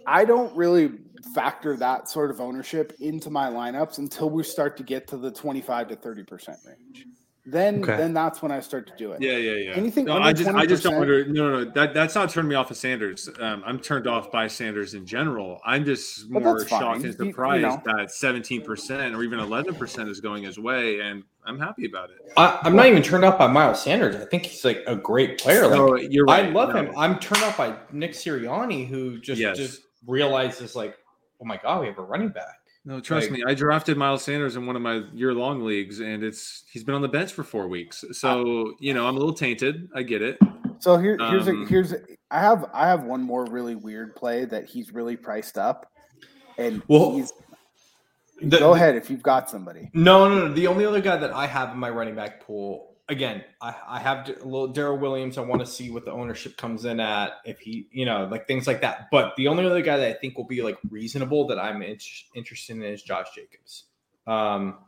[0.07, 0.93] I don't really
[1.35, 5.31] factor that sort of ownership into my lineups until we start to get to the
[5.31, 7.07] 25 to 30 percent range
[7.47, 7.97] then okay.
[7.97, 9.23] then that's when I start to do it.
[9.23, 9.71] Yeah, yeah, yeah.
[9.77, 12.57] Anything no, I just I just don't under no no that that's not turning me
[12.57, 13.29] off of Sanders.
[13.41, 15.61] Um, I'm turned off by Sanders in general.
[15.65, 17.99] I'm just more shocked and surprised you, you know.
[17.99, 22.11] that 17 percent or even 11 percent is going his way, and I'm happy about
[22.11, 22.33] it.
[22.37, 24.17] I, am not even turned off by Miles Sanders.
[24.17, 25.69] I think he's like a great player.
[25.69, 26.47] Like you're right.
[26.47, 26.83] I love no.
[26.83, 26.99] him.
[26.99, 29.57] I'm turned off by Nick Sirianni, who just yes.
[29.57, 30.97] just realizes like,
[31.41, 32.59] oh my god, we have a running back.
[32.87, 33.45] No, trust like, me.
[33.45, 37.03] I drafted Miles Sanders in one of my year-long leagues, and it's he's been on
[37.03, 38.05] the bench for four weeks.
[38.13, 39.89] So you know, I'm a little tainted.
[39.93, 40.39] I get it.
[40.79, 41.99] So here, here's um, a here's a,
[42.31, 45.91] I have I have one more really weird play that he's really priced up,
[46.59, 47.33] and well, he's.
[48.41, 49.91] The, go ahead if you've got somebody.
[49.93, 50.55] No, no, no.
[50.55, 54.01] The only other guy that I have in my running back pool again, I, I
[54.01, 55.39] have a little Darrel Williams.
[55.39, 58.47] I want to see what the ownership comes in at, if he, you know, like
[58.47, 59.09] things like that.
[59.11, 61.99] But the only other guy that I think will be like reasonable that I'm in,
[62.35, 63.85] interested in is Josh Jacobs.
[64.27, 64.79] Um,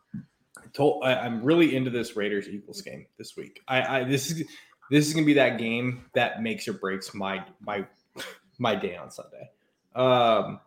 [0.58, 3.60] I told I, am really into this Raiders Eagles game this week.
[3.68, 4.44] I, I this is
[4.90, 7.86] this is gonna be that game that makes or breaks my my
[8.58, 9.50] my day on Sunday.
[9.94, 10.60] Um,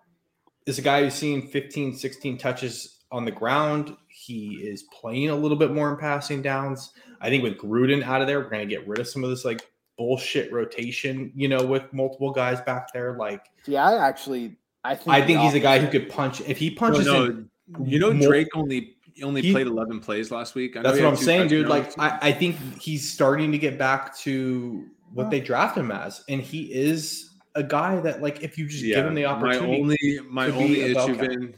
[0.65, 3.95] is a guy who's seen 15, 16 touches on the ground.
[4.07, 6.93] He is playing a little bit more in passing downs.
[7.21, 9.29] I think with Gruden out of there, we're going to get rid of some of
[9.29, 13.15] this like bullshit rotation, you know, with multiple guys back there.
[13.15, 16.41] Like, yeah, I actually, I think, I think he's a guy who could punch.
[16.41, 17.25] If he punches, no, no.
[17.25, 17.49] In,
[17.85, 20.73] you know, more, Drake only only he, played 11 plays last week.
[20.73, 21.67] that's what I'm saying, dude.
[21.67, 26.23] Like, I, I think he's starting to get back to what they draft him as,
[26.27, 29.67] and he is a guy that, like, if you just yeah, give him the opportunity,
[29.67, 31.55] my only my only issue been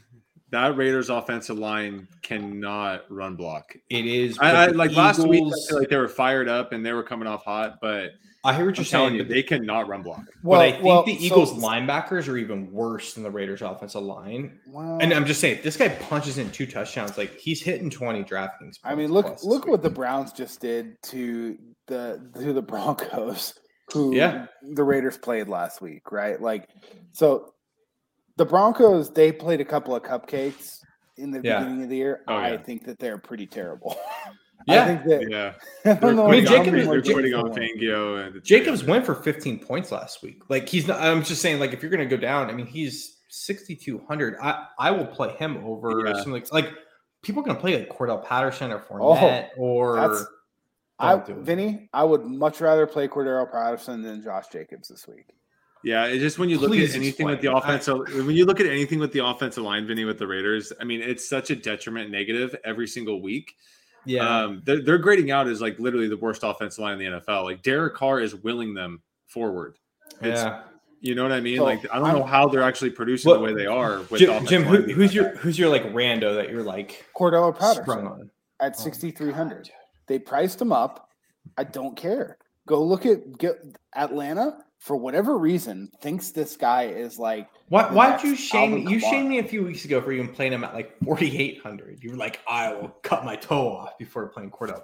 [0.54, 3.76] that Raiders offensive line cannot run block.
[3.90, 4.38] It is.
[4.38, 5.42] I, I like Eagles, last week.
[5.42, 8.12] I feel like they were fired up and they were coming off hot, but
[8.44, 9.16] I hear what you're saying.
[9.16, 10.22] You, they cannot run block.
[10.44, 13.62] Well, but I think well, the Eagles so, linebackers are even worse than the Raiders
[13.62, 14.60] offensive line.
[14.68, 17.18] Well, and I'm just saying, this guy punches in two touchdowns.
[17.18, 18.78] Like he's hitting 20 DraftKings.
[18.84, 23.54] I mean, look look what the Browns just did to the to the Broncos,
[23.92, 24.46] who yeah.
[24.62, 26.40] the Raiders played last week, right?
[26.40, 26.68] Like,
[27.10, 27.53] so
[28.36, 30.80] the Broncos, they played a couple of cupcakes
[31.16, 31.60] in the yeah.
[31.60, 32.22] beginning of the year.
[32.28, 33.96] Oh, I think that they're pretty terrible.
[34.66, 35.52] Yeah, I think that, yeah.
[35.92, 38.26] I, don't know I mean, Jacobs, they're putting on Fangio.
[38.26, 40.42] And Jacobs went for 15 points last week.
[40.48, 41.02] Like he's not.
[41.02, 44.36] I'm just saying, like if you're going to go down, I mean, he's 6,200.
[44.40, 46.22] I I will play him over yeah.
[46.22, 46.70] some like like
[47.20, 50.28] people are going to play like Cordell Patterson or oh, Fournette oh, or.
[50.98, 55.26] I, Vinny, I would much rather play Cordarrelle Patterson than Josh Jacobs this week.
[55.84, 58.58] Yeah, it's just when you look Please at anything with the offensive, when you look
[58.58, 61.56] at anything with the offensive line, Vinny, with the Raiders, I mean, it's such a
[61.56, 63.54] detriment negative every single week.
[64.06, 67.20] Yeah, um, they're, they're grading out as like literally the worst offensive line in the
[67.20, 67.44] NFL.
[67.44, 69.76] Like Derek Carr is willing them forward.
[70.22, 70.62] It's, yeah,
[71.00, 71.58] you know what I mean.
[71.58, 74.00] So, like I don't know how they're actually producing well, the way they are.
[74.10, 78.06] With Jim, Jim who, who's your who's your like rando that you're like Cordarrelle Patterson
[78.06, 79.70] on at sixty three hundred?
[80.06, 81.10] They priced him up.
[81.58, 82.38] I don't care.
[82.66, 83.56] Go look at get
[83.94, 87.48] Atlanta for whatever reason, thinks this guy is like.
[87.68, 87.90] Why?
[87.90, 88.86] Why'd you shame?
[88.88, 91.60] You shamed me a few weeks ago for even playing him at like forty eight
[91.62, 92.02] hundred.
[92.02, 94.82] You were like, I will cut my toe off before playing Cordell.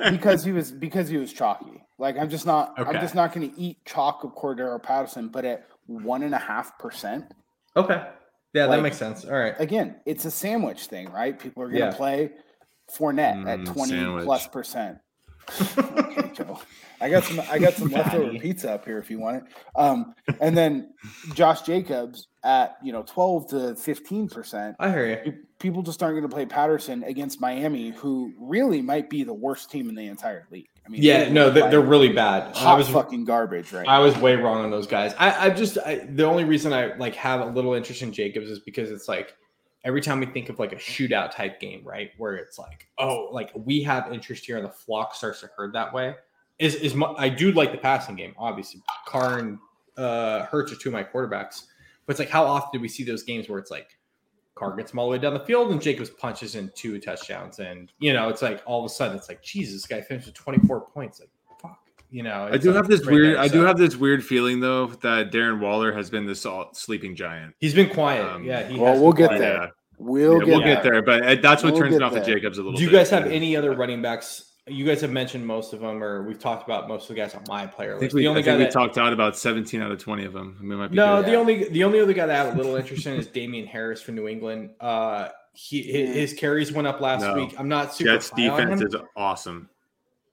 [0.10, 1.84] because he was because he was chalky.
[1.98, 2.78] Like I'm just not.
[2.78, 2.90] Okay.
[2.90, 5.28] I'm just not going to eat chalk of Cordarrelle Patterson.
[5.28, 7.26] But at one and a half percent.
[7.76, 8.06] Okay.
[8.54, 9.24] Yeah, like, that makes sense.
[9.24, 9.54] All right.
[9.58, 11.38] Again, it's a sandwich thing, right?
[11.38, 11.94] People are going to yeah.
[11.94, 12.30] play
[12.90, 14.24] Fournette mm, at twenty sandwich.
[14.24, 14.98] plus percent.
[15.78, 16.58] Okay, Joe.
[17.00, 17.40] I got some.
[17.50, 19.42] I got some leftover pizza up here if you want it.
[19.76, 20.94] Um, and then
[21.34, 24.76] Josh Jacobs at you know twelve to fifteen percent.
[24.80, 25.34] I hear you.
[25.58, 29.70] People just aren't going to play Patterson against Miami, who really might be the worst
[29.70, 30.68] team in the entire league.
[30.86, 32.54] I mean, yeah, no, they're, they're really bad.
[32.56, 33.88] I was fucking garbage, right?
[33.88, 35.14] I was way wrong on those guys.
[35.18, 38.48] I, I just I, the only reason I like have a little interest in Jacobs
[38.48, 39.36] is because it's like
[39.86, 43.30] every time we think of like a shootout type game, right, where it's like, oh,
[43.32, 46.14] like we have interest here, and the flock starts to herd that way
[46.58, 48.34] is is my, I do like the passing game.
[48.38, 49.58] Obviously, Carr and
[49.96, 51.64] uh, Hurts are two of my quarterbacks,
[52.06, 53.88] but it's like how often do we see those games where it's like
[54.54, 57.58] Carr gets them all the way down the field and Jacobs punches in two touchdowns,
[57.58, 60.26] and you know it's like all of a sudden it's like Jesus, this guy finished
[60.26, 61.20] with twenty four points.
[61.20, 61.30] Like
[61.60, 61.78] fuck,
[62.10, 62.48] you know.
[62.50, 63.36] I do have this weird.
[63.36, 67.54] I do have this weird feeling though that Darren Waller has been this sleeping giant.
[67.58, 68.26] He's been quiet.
[68.26, 68.74] Um, yeah.
[68.76, 69.72] well, we'll get there.
[69.98, 72.24] We'll, yeah, get, we'll get there, but uh, that's what we'll turns it off to
[72.24, 72.72] Jacobs a little.
[72.72, 72.78] Bit.
[72.78, 72.98] Do you bit.
[72.98, 76.40] guys have any other running backs you guys have mentioned most of them, or we've
[76.40, 78.00] talked about most of the guys on my player I list.
[78.00, 79.98] think we, the I only think guy we that, talked out about 17 out of
[80.00, 80.58] 20 of them.
[80.60, 81.30] We might be no, good.
[81.30, 83.66] the only the only other guy that I have a little interest in is Damien
[83.66, 84.70] Harris from New England.
[84.80, 87.34] Uh, he his, his carries went up last No.
[87.34, 87.54] week.
[87.58, 88.88] I'm not super Jets high on defense him.
[88.88, 89.70] is awesome.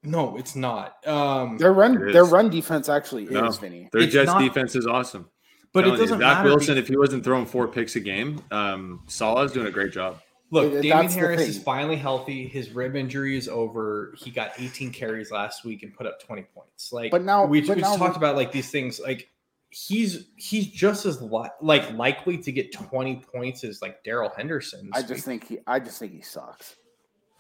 [0.02, 0.96] No, it's not.
[1.08, 3.46] Um, Their run, It their run defense actually No.
[3.46, 3.88] is Vinny.
[3.94, 5.30] Their It's Jets not- defense is awesome.
[5.74, 6.50] But it Telling doesn't Zach matter.
[6.50, 10.20] Wilson, if he wasn't throwing four picks a game, um, Salah's doing a great job.
[10.52, 12.48] Look, Th- Damien Harris is finally healthy.
[12.48, 14.14] His rib injury is over.
[14.20, 16.94] He got 18 carries last week and put up 20 points.
[16.94, 19.00] Like, But now- we, but we now just talked about like these things.
[19.00, 19.30] Like,
[19.72, 24.92] he's he's just as li- like likely to get 20 points as like Darrell Henderson.
[24.94, 26.76] I just think he, I just think he sucks.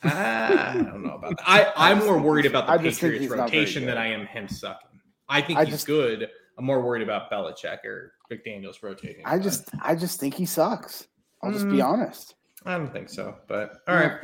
[0.03, 1.47] Ah, I don't know about that.
[1.47, 3.97] I I'm more worried about the I Patriots he's not very rotation than.
[3.99, 4.99] I am him sucking.
[5.29, 6.29] I think I he's just- good.
[6.57, 9.25] I'm more worried about Belichick or McDaniels rotating.
[9.25, 11.07] I but just, I just think he sucks.
[11.41, 11.85] I'll just be Mm.
[11.85, 12.35] honest.
[12.65, 13.35] I don't think so.
[13.47, 14.19] But all right.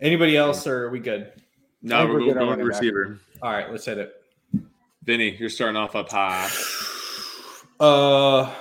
[0.00, 1.32] Anybody else, or are we good?
[1.82, 2.80] No, we're we're going, good on going running back.
[2.80, 3.18] receiver.
[3.42, 4.14] All right, let's hit it.
[5.04, 6.48] Vinny, you're starting off up high.
[7.78, 8.52] Uh,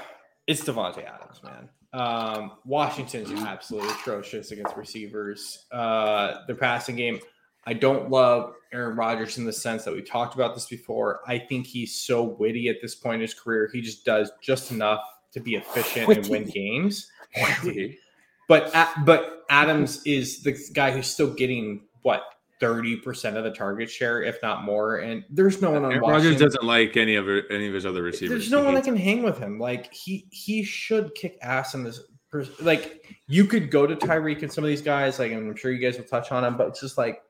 [0.45, 1.70] it's Davante Adams, man.
[1.93, 5.66] Um, Washington's absolutely atrocious against receivers.
[5.72, 7.20] Uh, their passing game.
[7.66, 11.22] I don't love Aaron Rodgers in the sense that we talked about this before.
[11.28, 13.70] I think he's so witty at this point in his career.
[13.72, 15.01] He just does just enough
[15.34, 16.51] to be efficient and win Witty.
[16.51, 17.09] games.
[18.47, 18.74] But
[19.05, 22.24] but Adams is the guy who's still getting what
[22.59, 24.97] thirty percent of the target share, if not more.
[24.97, 25.97] And there's no one on.
[25.99, 28.30] Rodgers doesn't like any of any of his other receivers.
[28.30, 29.59] There's no one that can hang with him.
[29.59, 32.01] Like he he should kick ass in this.
[32.59, 35.20] Like you could go to Tyreek and some of these guys.
[35.20, 37.22] Like I'm sure you guys will touch on him, but it's just like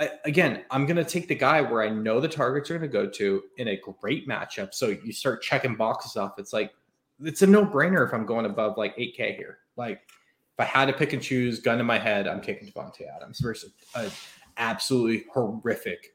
[0.00, 3.08] I, again, I'm gonna take the guy where I know the targets are gonna go
[3.08, 4.74] to in a great matchup.
[4.74, 6.38] So you start checking boxes off.
[6.38, 6.72] It's like
[7.20, 9.58] it's a no brainer if I'm going above like 8K here.
[9.76, 13.02] Like if I had to pick and choose, gun in my head, I'm taking Davante
[13.14, 14.10] Adams versus an
[14.56, 16.14] absolutely horrific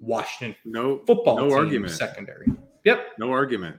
[0.00, 1.92] Washington No, football no team argument.
[1.92, 2.46] secondary.
[2.84, 3.06] Yep.
[3.18, 3.76] No argument.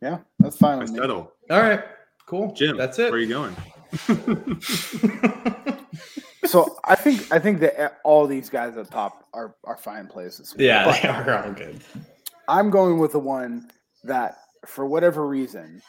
[0.00, 1.32] Yeah, that's fine I settle.
[1.50, 1.82] All right.
[2.26, 2.52] Cool.
[2.52, 3.10] Jim, That's it.
[3.10, 3.54] Where are you going?
[6.44, 10.38] So I think, I think that all these guys up top are are fine plays
[10.38, 10.66] this week.
[10.66, 11.80] yeah, But they are all good.
[12.48, 13.70] I'm going with the one
[14.04, 15.80] that, for whatever reason,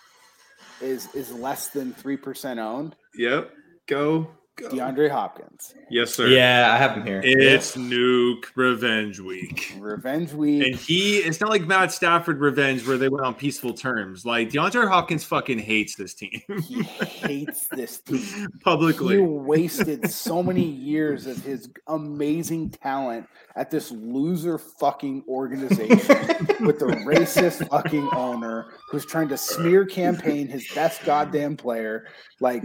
[0.80, 2.96] is is less than three percent owned.
[3.16, 3.52] Yep.
[3.88, 4.28] Go.
[4.56, 4.70] Go.
[4.70, 6.28] DeAndre Hopkins, Yes, sir.
[6.28, 7.22] Yeah, I have him here.
[7.24, 9.76] It's Nuke Revenge Week.
[9.80, 10.64] revenge week.
[10.68, 14.28] And he, it's not like Matt Stafford revenge where they went on peaceful terms.
[14.28, 18.48] Like DeAndre Hopkins fucking hates this team he hates this team.
[18.64, 19.16] Publicly.
[19.16, 25.98] He wasted so many years of his amazing talent at this loser fucking organization
[26.66, 32.06] with the racist fucking owner who's trying to smear campaign his best goddamn player.
[32.40, 32.64] Like,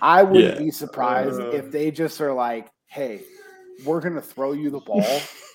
[0.00, 0.58] I wouldn't Yeah.
[0.58, 1.50] be surprised Uh.
[1.50, 3.22] if they just are like, hey,
[3.84, 5.04] we're gonna throw you the ball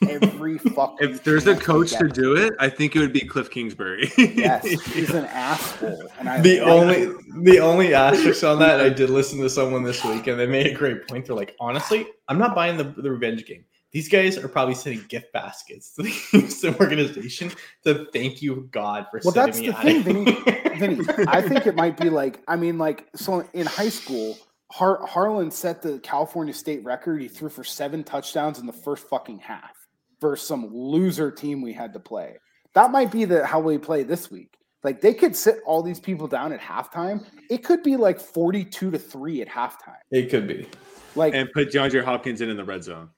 [0.07, 0.97] every fucking.
[1.01, 3.49] If there's a chance we coach to do it, I think it would be Cliff
[3.49, 4.11] Kingsbury.
[4.17, 7.17] yes, he's an asshole, and I The only it.
[7.43, 10.67] the only asterisk on that, I did listen to someone this week and they made
[10.67, 11.25] a great point.
[11.25, 13.65] They're like, honestly, I'm not buying the, the revenge game.
[13.91, 17.51] These guys are probably sending gift baskets to the Houston organization
[17.83, 20.95] to thank you God for Well, sending that's me the out thing, Vinny.
[20.95, 24.35] Vinny, I think it might be like I mean, like so in high school,
[24.73, 27.21] Har- Harlan set the California state record.
[27.21, 29.75] He threw for seven touchdowns in the first fucking half
[30.19, 32.37] versus some loser team we had to play.
[32.73, 34.57] That might be the how we play this week.
[34.83, 37.23] Like they could sit all these people down at halftime.
[37.51, 40.01] It could be like forty-two to three at halftime.
[40.09, 40.67] It could be.
[41.15, 43.09] Like and put DeAndre Hopkins in in the red zone.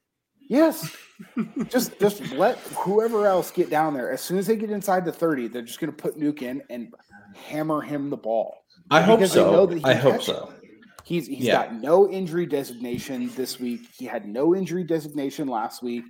[0.49, 0.93] yes,
[1.69, 4.11] just just let whoever else get down there.
[4.11, 6.61] As soon as they get inside the thirty, they're just going to put Nuke in
[6.69, 6.93] and
[7.33, 8.57] hammer him the ball.
[8.91, 9.81] I hope Because they so.
[9.85, 10.64] I hope catch it.
[11.05, 11.63] He's he's Yeah.
[11.67, 13.81] got no injury designation this week.
[13.95, 16.03] He had no injury designation last week.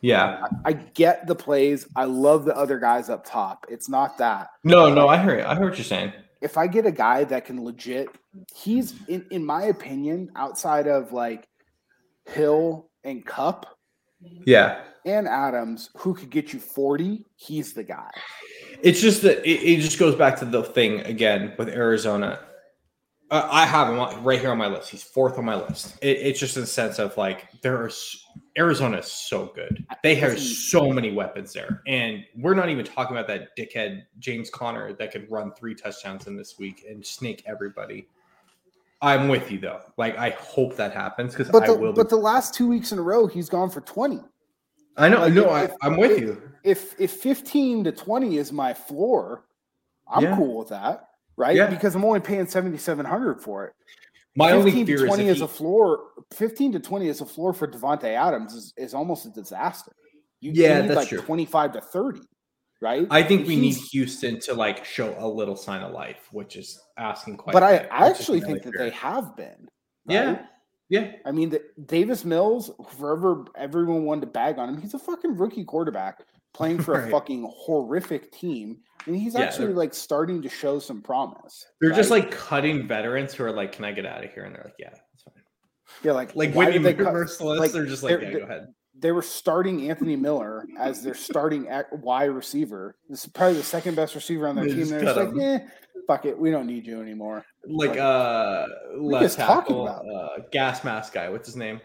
[0.00, 0.46] Yeah.
[0.64, 1.86] I get the plays.
[1.96, 3.66] I love the other guys up top.
[3.68, 4.48] It's not that.
[4.64, 6.12] No, no, I heard I heard what you're saying.
[6.40, 8.08] If I get a guy that can legit,
[8.54, 11.46] he's in in my opinion, outside of like
[12.26, 13.66] Hill and Kupp
[14.46, 14.80] Yeah.
[15.04, 18.10] and Adams, who could get you 40, he's the guy.
[18.82, 22.38] It's just that it, it just goes back to the thing again with Arizona.
[23.30, 24.90] Uh, I have him right here on my list.
[24.90, 25.98] He's fourth on my list.
[26.00, 27.90] It, it's just in the sense of like there are
[28.56, 29.84] Arizona is so good.
[30.02, 34.48] They have so many weapons there, and we're not even talking about that dickhead James
[34.48, 38.08] Conner that could run three touchdowns in this week and snake everybody.
[39.02, 39.80] I'm with you though.
[39.96, 41.92] Like I hope that happens because I the, will.
[41.92, 44.20] Be, but the last two weeks in a row, he's gone for 20.
[44.96, 45.20] I know.
[45.20, 46.42] like, no, if- I, I'm with you.
[46.64, 49.44] if if 15 to 20 is my floor,
[50.10, 50.36] I'm Yeah.
[50.36, 51.07] cool with that,
[51.38, 51.56] right?
[51.56, 51.68] Yeah.
[51.70, 53.72] Because I'm only paying 7700 for it.
[54.36, 56.00] My only 15 fear to is 20 if as he- a floor.
[56.34, 59.92] 15 to 20 is a floor for Davante Adams is, is almost a disaster.
[60.40, 61.20] You, Yeah, need that's like true.
[61.22, 62.20] 25 to 30,
[62.80, 63.06] right?
[63.10, 66.80] I think we need Houston to like show a little sign of life, which is
[66.96, 67.52] asking quite.
[67.54, 69.68] but I, bit, I actually think only that they have been.
[70.06, 70.42] Yeah,
[70.88, 74.80] yeah, I mean, the, Davis Mills, forever everyone wanted to bag on him.
[74.80, 76.22] He's a fucking rookie quarterback
[76.58, 77.10] playing for a Right.
[77.12, 81.64] fucking horrific team, and he's Yeah, actually like starting to show some promise.
[81.80, 84.54] they're just like cutting veterans who are like, "Can I get out of here?" And
[84.54, 85.42] they're like, "Yeah, that's fine."
[86.02, 88.44] yeah, like Like why Whitney they cut- Merciless, like, they're just like, they're- "Yeah, go
[88.44, 92.96] ahead." they were starting Anthony Miller as their starting at wide receiver.
[93.08, 94.88] This is probably the second best receiver on their They team.
[94.88, 95.58] They're just like, eh,
[96.08, 97.44] fuck it, we don't need you anymore.
[97.64, 100.04] Like like, uh, we left just talking about?
[100.04, 101.28] uh, gas mask guy.
[101.28, 101.80] What's his name?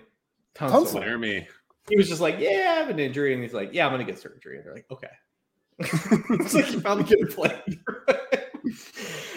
[0.56, 1.04] Tunsil.
[1.04, 1.46] Laremy.
[1.90, 4.04] He was just like, "Yeah, I have an injury," and he's like, "Yeah, I'm gonna
[4.06, 5.08] get surgery." And they're like, "Okay."
[5.80, 7.62] it's like you finally get a play.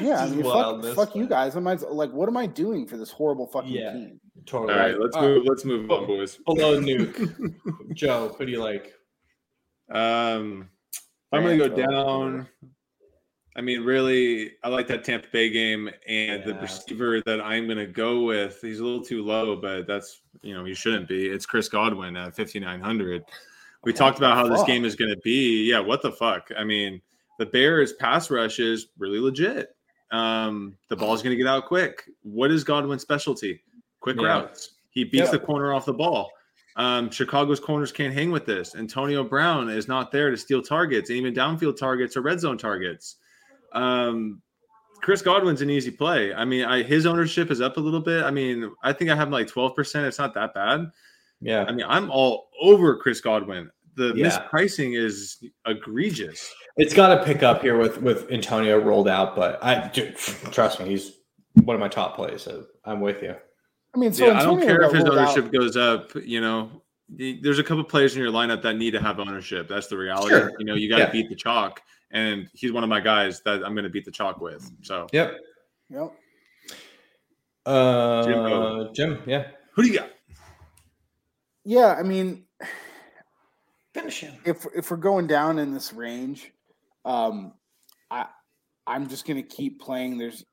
[0.00, 1.56] Yeah, I mean, fuck, fuck you but- guys.
[1.56, 3.92] Am I like, what am I doing for this horrible fucking Yeah.
[3.92, 4.20] team?
[4.44, 4.72] Totally.
[4.72, 5.44] All right, let's Uh, move.
[5.46, 6.38] Let's move on, boys.
[6.46, 7.54] Below nuke,
[7.94, 8.34] Joe.
[8.38, 8.94] Who do you like?
[9.90, 10.68] Um,
[11.32, 12.48] I'm gonna go Rams, oh, down.
[13.56, 17.86] I mean, really, I like that Tampa Bay game, and the receiver that I'm gonna
[17.86, 21.26] go with, he's a little too low, but that's you know he shouldn't be.
[21.26, 23.24] It's Chris Godwin at 5900.
[23.84, 25.64] We What talked about how this game is gonna be.
[25.70, 26.50] Yeah, what the fuck?
[26.58, 27.00] I mean,
[27.38, 29.74] the Bears pass rush is really legit.
[30.10, 32.04] Um, the ball's gonna get out quick.
[32.22, 33.62] What is Godwin's specialty?
[34.00, 34.26] Quick Yeah.
[34.26, 34.72] routes.
[34.90, 35.30] He beats Yeah.
[35.32, 36.30] the corner off the ball.
[36.76, 38.74] Um, Chicago's corners can't hang with this.
[38.76, 42.58] Antonio Brown is not there to steal targets, and even downfield targets or red zone
[42.58, 43.16] targets.
[43.76, 44.42] Um,
[45.02, 46.32] Chris Godwin's an easy play.
[46.34, 48.24] I mean, I, his ownership is up a little bit.
[48.24, 50.06] I mean, I think I have like 12%.
[50.06, 50.90] It's not that bad.
[51.40, 51.64] Yeah.
[51.68, 53.70] I mean, I'm all over Chris Godwin.
[53.96, 54.26] The Yeah.
[54.28, 56.52] mispricing is egregious.
[56.76, 60.80] It's got to pick up here with with Antonio rolled out, but I dude, trust
[60.80, 61.12] me, he's
[61.64, 62.42] one of my top plays.
[62.42, 63.34] So I'm with you.
[63.94, 66.10] I mean, so yeah, I don't care if his ruled out- ownership goes up.
[66.16, 69.68] You know, there's a couple players in your lineup that need to have ownership.
[69.68, 70.28] That's the reality.
[70.30, 70.52] Sure.
[70.58, 71.10] You know, you got to Yeah.
[71.12, 71.80] beat the chalk,
[72.10, 74.70] and he's one of my guys that I'm going to beat the chalk with.
[74.82, 75.38] So, Yep.
[75.90, 76.12] Yep.
[77.64, 78.92] Uh, Jimbo.
[78.92, 79.22] Jim.
[79.26, 79.48] Yeah.
[79.72, 80.10] who do you got?
[81.64, 82.44] Yeah, I mean,
[83.92, 84.34] Finish him.
[84.44, 86.52] if if we're going down in this range,
[87.04, 87.54] um,
[88.10, 88.26] I
[88.86, 90.16] I'm just gonna keep playing.
[90.18, 90.44] There's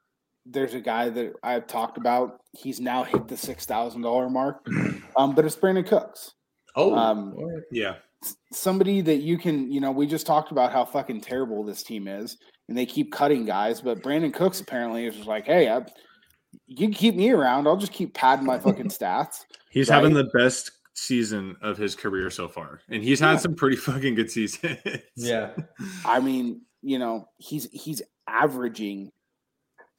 [0.46, 2.42] there's a guy that I've talked about.
[2.54, 4.66] He's now hit the six thousand dollar mark,
[5.16, 6.34] um, but it's Brandin Cooks.
[6.76, 6.96] Oh.
[6.96, 7.36] Um.
[7.72, 7.96] Yeah,
[8.52, 12.08] somebody that you can, you know, we just talked about how fucking terrible this team
[12.08, 12.38] is,
[12.70, 13.82] and they keep cutting guys.
[13.82, 15.82] But Brandin Cooks apparently is just like, hey, I,
[16.68, 17.68] you can keep me around.
[17.68, 19.38] I'll just keep padding my fucking stats.
[19.72, 19.96] he's Right.
[19.96, 23.38] having the best season of his career so far, and he's had Yeah.
[23.38, 24.78] some pretty fucking good seasons.
[25.16, 25.52] yeah.
[26.06, 29.12] I mean, you know, he's he's averaging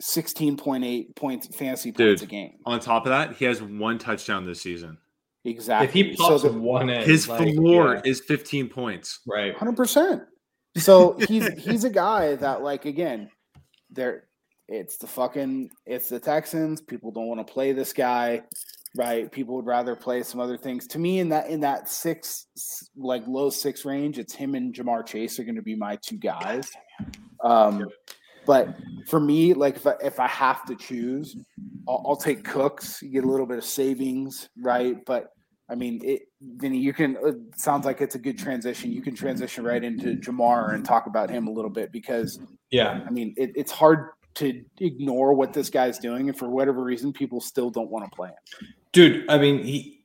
[0.01, 2.29] sixteen point eight points fantasy points Dude.
[2.29, 2.53] a game.
[2.66, 4.99] On top of that, he has one touchdown this season.
[5.45, 5.86] Exactly.
[5.86, 8.11] If he pops so one in, His like, floor yeah.
[8.11, 9.20] is 15 points.
[9.26, 9.55] right.
[9.55, 10.22] hundred percent.
[10.76, 13.30] So he's he's a guy that like again,
[13.90, 14.24] there
[14.68, 16.80] it's the fucking it's the Texans.
[16.80, 18.42] People don't want to play this guy,
[18.97, 19.30] right?
[19.30, 20.86] People would rather play some other things.
[20.88, 22.47] To me, in that in that six
[22.97, 26.16] like low six range, it's him and Ja'Marr Chase are going to be my two
[26.16, 26.70] guys.
[27.42, 27.86] Um,
[28.47, 28.74] but
[29.07, 31.36] for me, like if I, if I have to choose,
[31.86, 33.03] I'll, I'll take Cooks.
[33.03, 34.97] You get a little bit of savings, right?
[35.05, 35.34] But
[35.69, 37.17] I mean, it, Vinny, you can.
[37.25, 38.93] It sounds like it's a good transition.
[38.93, 42.39] You can transition right into Ja'Marr and talk about him a little bit because
[42.71, 43.01] Yeah.
[43.07, 47.12] I mean, it, it's hard to ignore what this guy's doing, and for whatever reason,
[47.12, 48.69] people still don't want to play him.
[48.93, 50.05] Dude, I mean, he.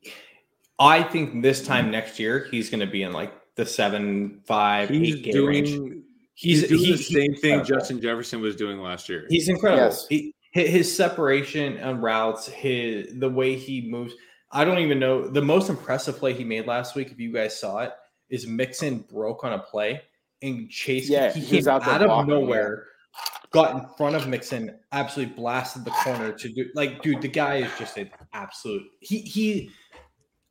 [0.79, 4.87] I think this time next year he's going to be in like the seven, five,
[4.87, 6.03] He's eight K doing, range.
[6.35, 7.65] he's, doing he- the same he's thing.
[7.65, 9.25] Justin Jefferson was doing last year.
[9.29, 9.83] He's incredible.
[9.83, 10.07] Yes.
[10.07, 14.13] He, his separation and routes, his the way he moves.
[14.51, 17.11] I don't even know the most impressive play he made last week.
[17.11, 17.93] If you guys saw it,
[18.29, 20.01] is Mixon broke on a play
[20.41, 21.09] and Chase.
[21.09, 22.87] Yeah, he came out out, of nowhere,
[23.51, 26.65] got in front of Mixon, absolutely blasted the corner to do.
[26.75, 28.83] Like, dude, the guy is just an absolute.
[29.01, 29.71] He he.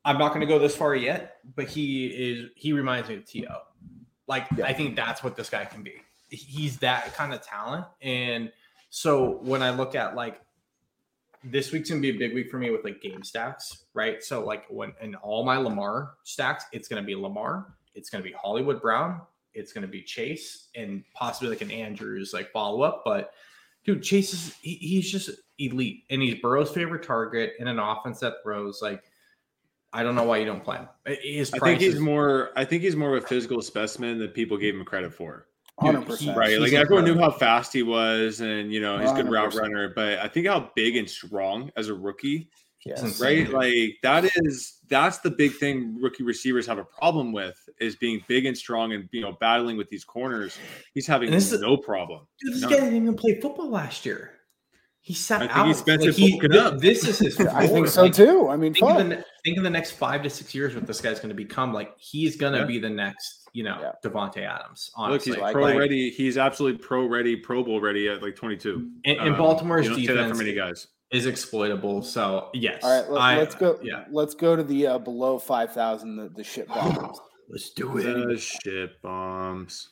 [0.05, 2.49] I'm not going to go this far yet, but he is.
[2.55, 3.47] He reminds me of To.
[4.27, 4.65] Like, Yeah.
[4.65, 5.95] I think that's what this guy can be.
[6.29, 8.51] He's that kind of talent, and
[8.89, 10.39] so when I look at like
[11.43, 14.23] this week's gonna be a big week for me with like game stacks, right?
[14.23, 18.33] So like when in all my Lamar stacks, it's gonna be Lamar, it's gonna be
[18.33, 19.21] Hollywood Brown,
[19.53, 23.03] it's gonna be Chase, and possibly like an Andrews like follow up.
[23.05, 23.33] But
[23.85, 28.19] dude, Chase is he, he's just elite, and he's Burrow's favorite target in an offense
[28.19, 28.81] that throws.
[28.81, 29.03] Like
[29.91, 30.87] I don't know why you don't play him.
[31.05, 32.51] His I think he's is- more.
[32.55, 35.47] I think he's more of a physical specimen than people gave him credit for.
[35.79, 36.37] Hundred he- percent.
[36.37, 36.49] Right.
[36.51, 39.51] He's Like everyone knew how fast he was and you know, he's a good route
[39.53, 39.61] 100%.
[39.61, 42.49] runner, but I think how big and strong as a rookie,
[42.85, 43.19] Yes.
[43.21, 43.49] Right?
[43.49, 48.23] Like that is that's the big thing rookie receivers have a problem with is being
[48.27, 50.57] big and strong and you know battling with these corners.
[50.93, 52.25] He's having And this is- no problem.
[52.41, 52.69] Dude, this None.
[52.71, 54.31] guy didn't even play football last year.
[55.01, 55.67] He sat I think out.
[55.67, 56.77] he spent Like, he- fucking up.
[56.79, 57.39] This is his.
[57.47, 58.47] I think so Like, too.
[58.49, 61.01] I mean, Think of, the, think of the next five to six years, what this
[61.01, 61.73] guy's going to become.
[61.73, 62.65] Like he's going to Yeah.
[62.65, 63.91] be the next, you know, Yeah.
[64.03, 64.91] Davante Adams.
[64.99, 66.09] Look, he's like- pro Like, ready.
[66.11, 68.89] He's absolutely pro ready, Pro Bowl ready at like 22.
[69.05, 70.87] And, and Um, Baltimore's you don't say that defense for many guys.
[71.11, 72.03] is exploitable.
[72.03, 73.79] So yes, All right, let, I- us go.
[73.81, 76.17] Yeah, Let's go to the uh, below five thousand.
[76.17, 77.17] The, the shit bombs.
[77.49, 78.03] let's do it.
[78.27, 79.89] The shit bombs.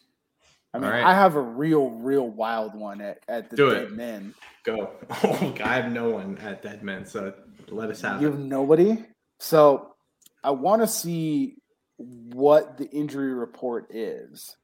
[0.74, 1.04] I mean, All right.
[1.06, 3.92] I have a real, real wild one at, at the Do dead it.
[3.94, 4.34] men.
[4.64, 4.92] Go.
[5.24, 7.34] Oh, I have no one at Dead Men, so
[7.70, 8.32] let us have You it.
[8.32, 9.04] have nobody.
[9.40, 9.96] So
[10.44, 11.56] I want to see
[11.98, 14.56] what the injury report is.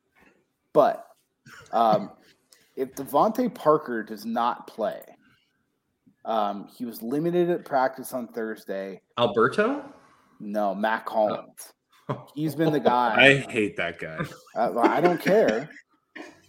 [0.73, 1.05] But
[1.71, 2.11] um,
[2.75, 5.01] if DeVante Parker does not play,
[6.25, 9.01] um, he was limited at practice on Thursday.
[9.17, 9.83] Alberto.
[10.39, 11.73] No, Mack Hollins.
[12.35, 13.15] He's been the guy.
[13.17, 14.19] I hate that guy.
[14.55, 15.69] Uh, well, I don't care,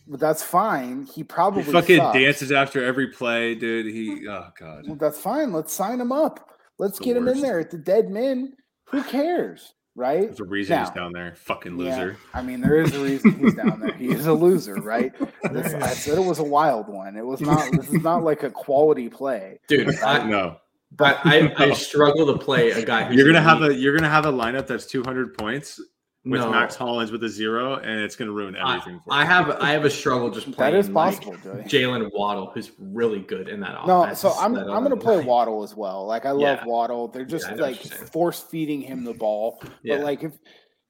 [0.07, 1.07] but that's fine.
[1.07, 2.19] He probably He fucking sucks.
[2.19, 3.87] dances after every play, dude.
[3.87, 4.85] He oh god.
[4.87, 5.53] Well, that's fine.
[5.53, 6.51] Let's sign him up.
[6.79, 8.55] Let's The get him in there at the dead men.
[8.87, 10.23] Who cares, right?
[10.23, 11.35] There's a reason he's down there.
[11.37, 12.17] Fucking Yeah, loser.
[12.35, 13.93] I mean, there is a reason he's down there.
[13.95, 15.13] He is a loser, right?
[15.53, 17.17] This, I said it was a wild one.
[17.17, 17.71] It was not.
[17.73, 19.61] This is not like a quality play.
[19.69, 20.57] Dude, I, No.
[20.97, 23.05] But I, I struggle to play a guy.
[23.05, 23.73] Who's You're gonna have elite.
[23.73, 25.81] a you're gonna have a lineup that's 200 points
[26.25, 26.51] with No.
[26.51, 28.99] Max Hollins with a zero, and it's gonna ruin everything.
[29.05, 30.75] for I have I have a struggle just That playing.
[30.77, 31.63] is like, possible, Joey.
[31.65, 34.21] Jaylen Waddle, who's really good in that No, offense.
[34.21, 35.27] so I'm that I'm gonna play line.
[35.27, 36.07] Waddle as well.
[36.07, 36.65] Like I love Yeah.
[36.65, 37.09] Waddle.
[37.09, 39.63] They're just I know what like force feeding him the ball.
[39.83, 39.97] Yeah.
[39.97, 40.33] But like if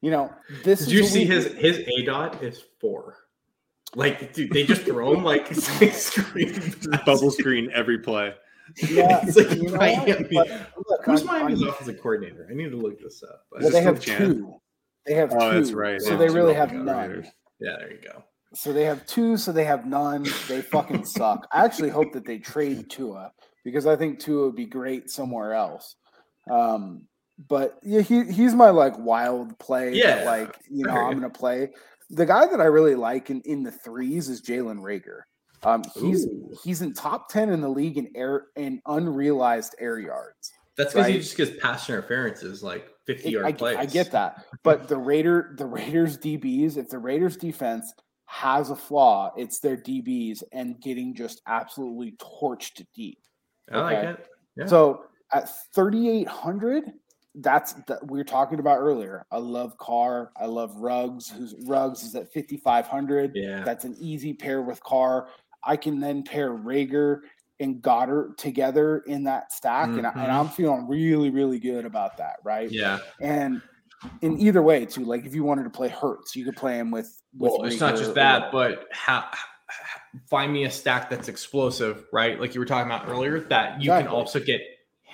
[0.03, 0.32] you know
[0.62, 3.16] this Did is you see week- his his aDOT is four?
[3.97, 6.74] Like, dude, they just throw him like screen.
[7.07, 8.35] bubble screen every play.
[8.89, 10.26] Yeah, It's like you know Miami.
[10.32, 10.49] But
[10.89, 12.49] look, Who's on- Miami's on- offensive coordinator?
[12.51, 13.43] I need to look this up.
[13.53, 14.35] Well, they have still Jan?
[14.37, 14.55] two.
[15.07, 15.59] They have Oh, two.
[15.59, 16.01] that's right.
[16.01, 17.11] So Yeah, they really have none.
[17.11, 17.27] Raiders.
[17.61, 18.23] yeah, there you go.
[18.55, 20.25] So they have two, so they have none.
[20.49, 21.47] They fucking suck.
[21.53, 23.33] I actually hope that they trade Tua
[23.65, 25.97] because I think Tua would be great somewhere else.
[26.51, 27.03] Um,
[27.49, 29.91] but yeah, he he's my like wild play.
[29.91, 31.73] that, Yeah, like you know, I'm gonna play.
[32.11, 35.23] The guy that I really like in, in the threes is Jalen Reagor.
[35.65, 36.53] Um, he's Ooh.
[36.63, 40.53] he's in top ten in the league in air in unrealized air yards.
[40.77, 43.77] That's because he just gets pass interference is like fifty It- yard I, plays.
[43.77, 47.93] I get that, but the Raider, the Raiders DBs, if the Raiders defense
[48.27, 53.19] has a flaw, it's their DBs and getting just absolutely torched deep.
[53.71, 54.27] I like it.
[54.57, 54.67] Yeah.
[54.67, 56.93] So at thirty eight hundred,
[57.37, 59.27] that's that we were talking about earlier.
[59.31, 60.33] I love Carr.
[60.37, 61.31] I love Ruggs.
[61.31, 63.33] Who's Ruggs is at fifty five hundred.
[63.35, 63.65] Yeah.
[63.65, 65.29] That's an easy pair with Carr.
[65.63, 67.21] I can then pair Reagor
[67.61, 70.41] and Goedert together in that stack, and, I, and Mhm.
[70.41, 72.37] I'm feeling really, really good about that.
[72.45, 72.71] Right?
[72.71, 72.99] Yeah.
[73.21, 73.63] And
[74.21, 76.91] in either way, too, like if you wanted to play Hurts, you could play him
[76.91, 77.07] with.
[77.39, 79.29] with Well, it's not just that, but how,
[80.29, 82.39] find me a stack that's explosive, right?
[82.39, 84.61] Like you were talking about earlier, that you can also get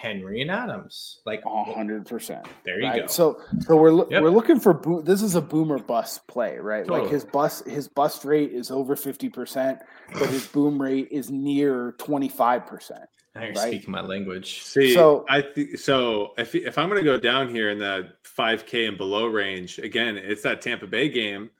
[0.00, 1.20] Henry and Adams.
[1.26, 2.46] Like A hundred percent.
[2.64, 3.02] there you Right.
[3.02, 3.06] go.
[3.06, 4.22] So, so we're loo- Yep.
[4.22, 6.86] we're looking for bo- this is a boomer bust play, right?
[6.86, 9.78] Like his bust his bust rate is over fifty percent,
[10.14, 13.02] but his boom rate is near twenty five percent.
[13.34, 13.68] Now you're right.
[13.68, 14.62] speaking my language.
[14.62, 16.32] See, So- I think so.
[16.38, 20.42] If if I'm gonna go down here in the 5K and below range, again, it's
[20.42, 21.50] that Tampa Bay game.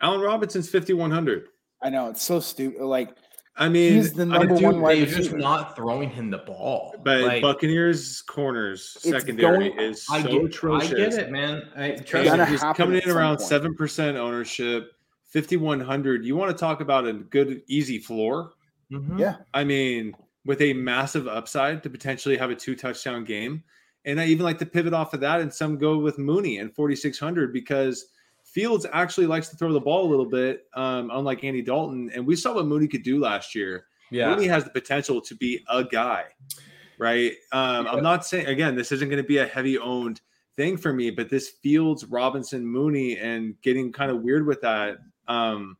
[0.00, 1.48] Allen Robinson's 5100.
[1.82, 2.82] I know it's so stupid.
[2.82, 3.14] Like
[3.56, 6.94] I mean, He's the number do- one wide They're just not throwing him the ball.
[7.04, 11.62] But Like, Buccaneers corners secondary going- is so I get, I get it, man.
[11.76, 12.50] I trust Gonna me.
[12.50, 14.92] He's coming in around seven percent ownership,
[15.26, 16.24] 5100.
[16.24, 18.52] You want to talk about a good easy floor?
[18.90, 19.18] Mhm.
[19.20, 19.36] Yeah.
[19.52, 23.62] I mean, with a massive upside to potentially have a two touchdown game.
[24.04, 26.74] And I even like to pivot off of that and some go with Mooney and
[26.74, 28.06] 4,600 because
[28.54, 32.08] Fields actually likes to throw the ball a little bit, um, unlike Andy Dalton.
[32.14, 33.86] And we saw what Mooney could do last year.
[34.12, 34.30] Yeah.
[34.30, 36.26] Mooney has the potential to be a guy,
[36.98, 37.32] right?
[37.52, 37.92] Um, Yeah.
[37.92, 40.20] I'm not saying, again, this isn't going to be a heavy owned
[40.56, 44.98] thing for me, but this Fields, Robinson, Mooney, and getting kind of weird with that,
[45.26, 45.76] um,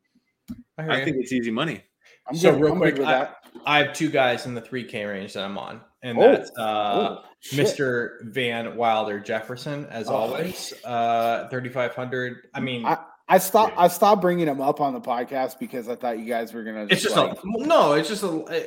[0.77, 1.81] I, I think it's easy money.
[2.27, 3.37] I'm So real quick, with I- that.
[3.65, 7.17] I have two guys in the 3K range that I'm on, and Oh, that's uh,
[7.19, 7.23] Oh.
[7.53, 8.23] Mr.
[8.23, 10.15] Van Wilder Jefferson, as Oh.
[10.15, 10.73] always.
[10.85, 12.49] Uh, 3,500.
[12.55, 12.87] I mean,
[13.27, 13.75] I stopped.
[13.77, 16.87] I stopped bringing him up on the podcast because I thought you guys were gonna.
[16.91, 17.95] it's just like, a no.
[17.95, 18.61] It's just a uh,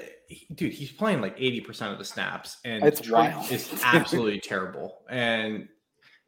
[0.56, 0.74] dude.
[0.74, 3.50] He's playing like 80 percent of the snaps, and It's wild.
[3.52, 5.04] is absolutely terrible.
[5.10, 5.70] And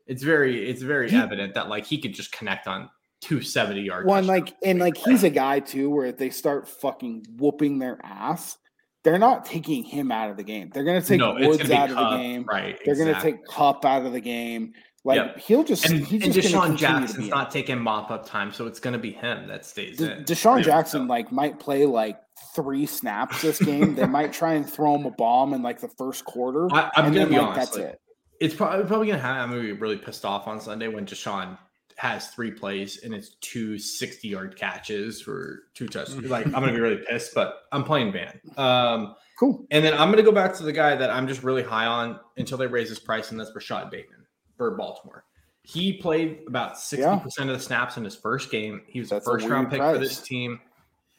[0.05, 2.89] it's very, it's very He- evident that like he could just connect on
[3.21, 4.05] 270 yard.
[4.05, 7.99] One like and like he's a guy too where if they start fucking whooping their
[8.03, 8.58] ass,
[9.03, 10.69] they're not taking him out of the game.
[10.73, 12.45] They're gonna take no, Woods out of the game.
[12.47, 12.77] right?
[12.85, 14.73] They're gonna take Kupp out of the game.
[15.05, 15.39] Like Yep.
[15.39, 18.67] he'll just and, he's and just DeSean to Jackson's not taking mop up time, so
[18.67, 20.23] it's going to be him that stays De- in.
[20.25, 22.19] DeSean Yeah, Jackson so- like might play like
[22.53, 23.95] three snaps this game.
[23.95, 26.67] they might try and throw him a bomb in like the first quarter.
[26.73, 27.71] I, I'm going to be like, honest.
[27.73, 28.01] that's like, it.
[28.41, 29.41] It's probably probably going to happen.
[29.41, 31.57] I'm going to be really pissed off on Sunday when DeSean
[31.99, 36.29] has three plays and it's two 60 yard catches for two touchdowns.
[36.29, 38.39] like I'm going to be really pissed, but I'm playing Van.
[38.57, 39.65] Um, Cool.
[39.71, 41.85] and then I'm going to go back to the guy that I'm just really high
[41.85, 44.25] on until they raise his price, and that's Rashod Bateman
[44.57, 45.23] for Baltimore.
[45.63, 48.81] He played about 60% of the snaps in his first game.
[48.87, 50.59] He was That's a a first round weird pick for this team.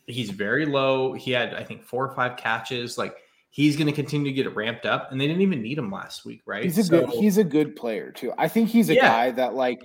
[0.06, 1.12] He's very low.
[1.12, 2.98] He had, I think, four or five catches.
[2.98, 3.14] Like
[3.50, 6.24] he's going to continue to get ramped up, and they didn't even need him last
[6.24, 6.64] week, right?
[6.64, 8.32] He's a So- good he's a good player too.
[8.38, 9.08] I think he's a Yeah.
[9.08, 9.82] guy that like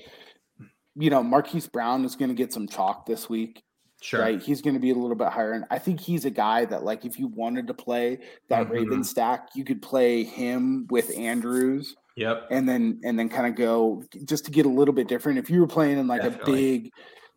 [0.95, 3.61] you know, Marquise Brown is gonna get some chalk this week.
[4.01, 4.19] sure.
[4.19, 4.39] Right.
[4.41, 5.53] He's gonna be a little bit higher.
[5.53, 8.19] And I think he's a guy that like if you wanted to play
[8.49, 8.69] that Mhm.
[8.69, 12.47] Raven stack, you could play him with Andrews Yep.
[12.51, 15.39] and then and then kind of go just to get a little bit different.
[15.39, 16.53] If you were playing in like Definitely.
[16.53, 16.91] a big,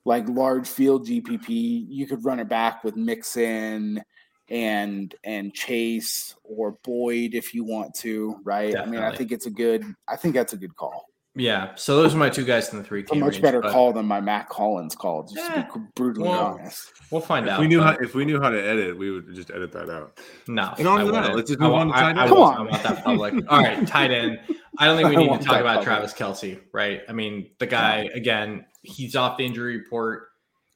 [0.04, 4.02] like large field GPP, you could run it back with Mixon
[4.50, 8.76] and and Chase or Boyd if you want to, right?
[8.76, 9.84] I mean, I think it's a good.
[10.06, 11.07] I think that's a good call.
[11.38, 11.74] Yeah.
[11.76, 13.00] So those are my two guys in the three.
[13.00, 15.22] It's a much better call than my Matt Collins call.
[15.22, 16.92] Just to be brutally Well, honest.
[17.10, 17.60] We'll find If out.
[17.60, 20.18] we knew how if we knew how to edit, we would just edit that out.
[20.48, 21.36] no, No, I no, no, wouldn't.
[21.36, 22.30] let's just I move wa- on to I- tight I end.
[22.32, 22.68] want- Come on.
[22.68, 23.34] I want that public.
[23.48, 24.40] All right, tight end.
[24.78, 25.84] I don't think we need to talk about public.
[25.84, 27.02] Travis Kelce, right?
[27.08, 30.24] I mean, the guy again, he's off the injury report.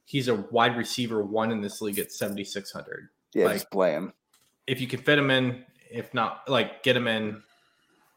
[0.04, 3.08] He's a wide receiver one in this league at 7,600.
[3.34, 4.12] Yeah, like- just play him.
[4.66, 7.42] If you can fit him in, if not, like get him in,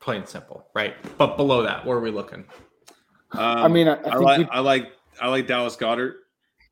[0.05, 0.95] plain and simple, right?
[1.17, 2.45] But below that, where are we looking?
[3.31, 6.13] Um, I mean, I, I I, think like we- I like I like Dallas Goedert.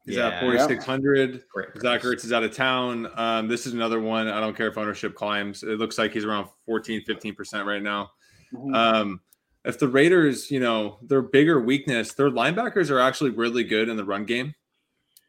[0.05, 0.27] He's Yeah.
[0.29, 1.43] at 4600.
[1.51, 1.67] Great.
[1.79, 2.03] Zach price.
[2.15, 3.09] Ertz is out of town.
[3.15, 4.27] Um, this is another one.
[4.27, 5.63] I don't care if ownership climbs.
[5.63, 8.11] It looks like he's around 14, 15% right now.
[8.53, 8.75] Mhm.
[8.75, 9.21] Um,
[9.65, 13.95] if the Raiders, you know, their bigger weakness, their linebackers are actually really good in
[13.97, 14.53] the run game.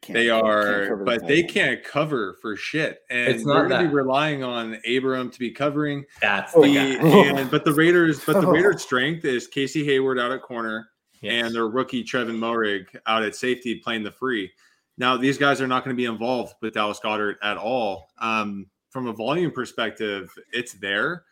[0.05, 2.99] Can't- They can't are, the but they can't cover for shit.
[3.09, 6.05] And It's we're not going to be relying on Abram to be covering.
[6.21, 7.39] That's Oh, the The, guy.
[7.39, 10.89] and, but the Raiders, but the Raiders' strength is Casey Hayward out at corner
[11.21, 11.45] Yes.
[11.45, 14.51] and their rookie Tre'von Moehrig out at safety playing the free.
[14.97, 18.09] Now these guys are not going to be involved with Dallas Goedert at all.
[18.19, 21.23] Um, from a volume perspective, it's there.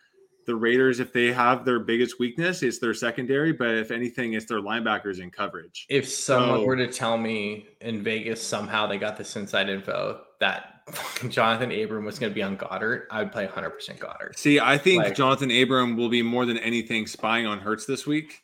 [0.46, 3.54] The Raiders, if they have their biggest weakness, it's their secondary.
[3.54, 5.86] But if anything, it's their linebackers in coverage.
[5.90, 10.22] If someone So- were to tell me in Vegas somehow they got this inside info
[10.40, 10.82] that
[11.30, 14.38] Jonathan Abram was going to be on Goedert, I would play 100% Goedert.
[14.38, 18.06] See, I think Like- Jonathan Abram will be more than anything spying on Hurts this
[18.06, 18.40] week.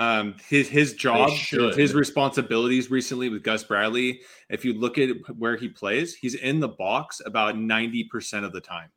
[0.00, 4.20] Um, his his job, his responsibilities recently with Gus Bradley.
[4.48, 8.52] If you look at where he plays, he's in the box about ninety percent of
[8.52, 8.90] the time.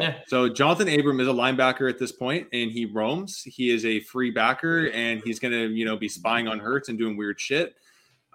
[0.00, 0.18] Yeah.
[0.28, 3.42] So Jonathan Abram is a linebacker at this point, and he roams.
[3.42, 6.88] He is a free backer, and he's going to you know be spying on Hurts
[6.88, 7.76] and doing weird shit.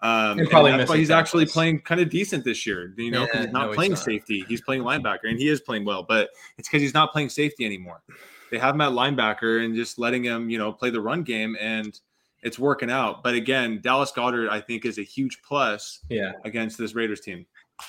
[0.02, 2.94] Um, And and that's why he's actually playing kind of decent this year.
[2.98, 4.00] You know, Yeah, he's not no, he's playing not.
[4.00, 6.04] safety; he's playing linebacker, and he is playing well.
[6.04, 8.02] But it's because he's not playing safety anymore.
[8.52, 11.56] They have him at linebacker and just letting him, you know, play the run game,
[11.60, 11.98] and
[12.44, 13.24] it's working out.
[13.24, 16.34] But again, Dallas Goedert, I think, is a huge plus Yeah.
[16.44, 17.46] against this Raiders team.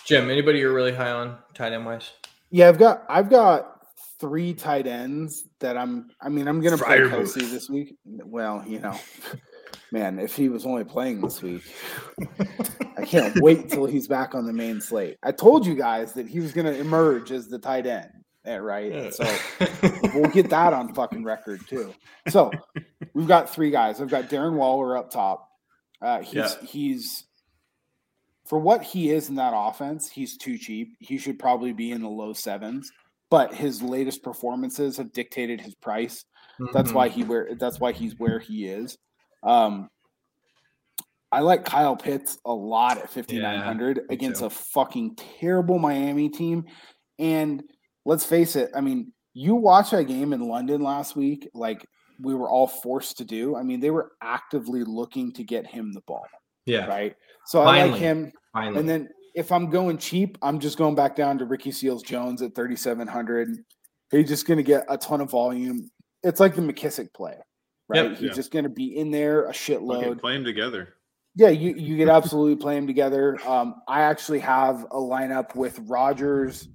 [0.07, 2.13] Jim, anybody you're really high on tight end wise?
[2.55, 3.81] Yeah, I've got I've got
[4.21, 6.09] three tight ends that I'm.
[6.21, 7.97] I mean, I'm gonna play Kelce this week.
[8.05, 8.97] Well, you know,
[9.91, 11.63] man, if he was only playing this week,
[12.97, 15.17] I can't wait till he's back on the main slate.
[15.25, 18.09] I told you guys that he was gonna emerge as the tight end.
[18.47, 18.93] Yeah, right.
[18.93, 19.25] And So
[20.15, 21.93] we'll get that on fucking record too.
[22.29, 22.53] So
[23.15, 24.01] we've got three guys.
[24.01, 25.49] I've got Darren Waller up top.
[26.01, 26.55] Uh, he's Yeah.
[26.65, 27.25] he's
[28.47, 30.97] for what he is in that offense, he's too cheap.
[31.01, 32.91] He should probably be in the low sevens.
[33.31, 36.25] But his latest performances have dictated his price.
[36.73, 36.97] That's Mm-hmm.
[36.97, 38.97] why he where that's why he's where he is.
[39.43, 39.89] Um,
[41.33, 44.47] I like Kyle Pitts a lot at 5900 against too.
[44.47, 46.67] a fucking terrible Miami team.
[47.19, 47.63] And
[48.05, 51.85] let's face it, I mean, you watch that game in London last week, like
[52.21, 53.57] we were all forced to do.
[53.57, 56.27] I mean, they were actively looking to get him the ball,
[56.67, 56.87] yeah.
[56.87, 57.15] right?
[57.47, 58.33] So I like him.
[58.53, 58.81] Finally.
[58.81, 62.41] And then if I'm going cheap, I'm just going back down to Ricky Seals Jones
[62.43, 63.49] at 3,700.
[64.11, 65.91] He's just going to get a ton of volume.
[66.23, 67.37] It's like the McKissic play,
[67.89, 68.05] right?
[68.11, 68.11] Yep.
[68.13, 68.33] He's Yeah.
[68.33, 70.21] just going to be in there a shitload.
[70.21, 70.95] play them together.
[71.37, 73.37] Yeah, you, you could absolutely play them together.
[73.45, 76.69] Um, I actually have a lineup with Rodgers,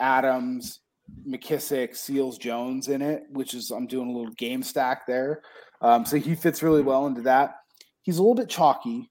[0.00, 0.80] Adams,
[1.28, 5.42] McKissic, Seals Jones in it, which is I'm doing a little game stack there.
[5.80, 7.56] Um, so he fits really well into that.
[8.02, 9.08] He's a little bit chalky,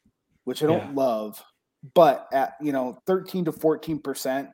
[0.50, 0.92] which I don't Yeah.
[0.96, 1.44] love,
[1.94, 4.50] but at you know 13 to 14 percent,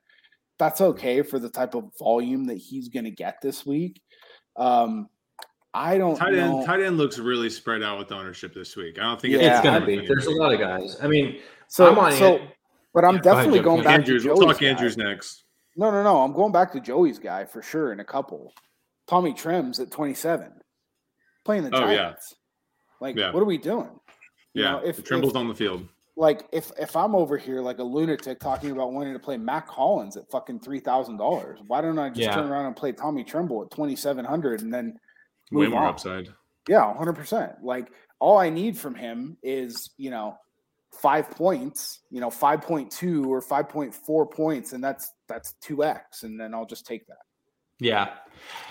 [0.60, 4.02] that's okay for the type of volume that he's going to get this week.
[4.58, 5.08] Um,
[5.74, 6.58] I don't Tight know.
[6.60, 9.00] end, tight end looks really spread out with ownership this week.
[9.00, 10.06] I don't think Yeah, it's gonna be.
[10.06, 10.98] There's a lot of guys.
[11.02, 12.48] I mean, so, I'm on so, An-
[12.94, 13.64] but I'm Yeah, go ahead, definitely Jim.
[13.66, 14.24] going back Andrews.
[14.24, 14.68] to We'll talk guy.
[14.68, 15.44] Andrews next.
[15.78, 16.22] No, no, no.
[16.22, 18.54] I'm going back to Joey's guy for sure in a couple.
[19.08, 20.54] Tommy Trims at 27,
[21.44, 22.14] playing the Oh, yeah.
[23.02, 23.32] Like, Yeah.
[23.34, 23.90] what are we doing?
[24.56, 25.88] You Yeah, know, if, Tremble's if- on the field.
[26.16, 29.68] like if if I'm over here like a lunatic talking about wanting to play Matt
[29.68, 32.34] Collins at fucking three thousand dollars, why don't I just Yeah.
[32.36, 34.98] turn around and play Tommy Tremble at twenty seven hundred and then
[35.52, 35.90] Way more on?
[35.90, 36.30] upside.
[36.68, 37.62] Yeah, hundred percent.
[37.64, 40.38] Like all I need from him is you know
[41.02, 45.52] five points, you know five point two or five point four points, and that's that's
[45.62, 47.18] two x, and then I'll just take that.
[47.82, 48.14] Yeah.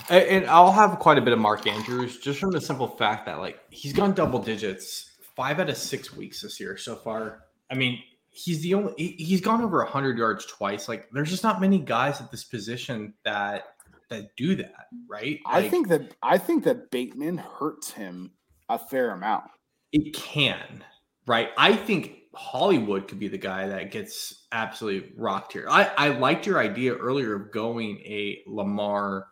[0.08, 3.38] And I'll have quite a bit of Mark Andrews just from the simple fact that
[3.38, 7.40] like he's gone double digits five out of six weeks this year so far.
[7.70, 7.98] I mean,
[8.30, 10.88] he's the only he- he's gone over 100 yards twice.
[10.88, 13.64] Like there's just not many guys at this position that
[14.10, 15.40] that do that, right?
[15.46, 18.32] I think that I think that Bateman hurts him
[18.68, 19.44] a fair amount.
[19.92, 20.84] it can,
[21.26, 21.50] right?
[21.56, 25.66] I think Hollywood could be the guy that gets absolutely rocked here.
[25.70, 29.26] I, I liked your idea earlier of going a Lamar,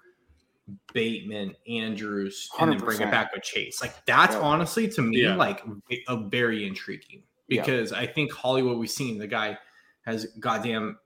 [0.95, 3.81] Bateman, Andrews, and then bring it back with Chase.
[3.83, 4.43] Like that's Yep.
[4.43, 5.35] honestly to me Yeah.
[5.37, 5.63] like
[6.09, 7.65] a very intriguing Yep.
[7.65, 9.59] because I think Hollywood we've seen the guy
[10.07, 10.99] has goddamn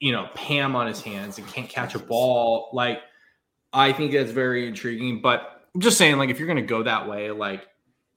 [0.00, 2.70] you know Pam on his hands and can't catch a ball.
[2.72, 3.00] Like
[3.72, 5.20] I think that's very intriguing.
[5.20, 7.66] But I'm just saying, like if you're gonna go that way, like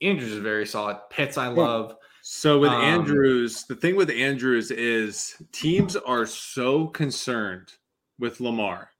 [0.00, 0.98] Andrews is very solid.
[1.10, 1.96] Pitts I love.
[2.22, 7.72] So with Um, Andrews, the thing with Andrews is teams are so concerned
[8.20, 8.91] with Lamar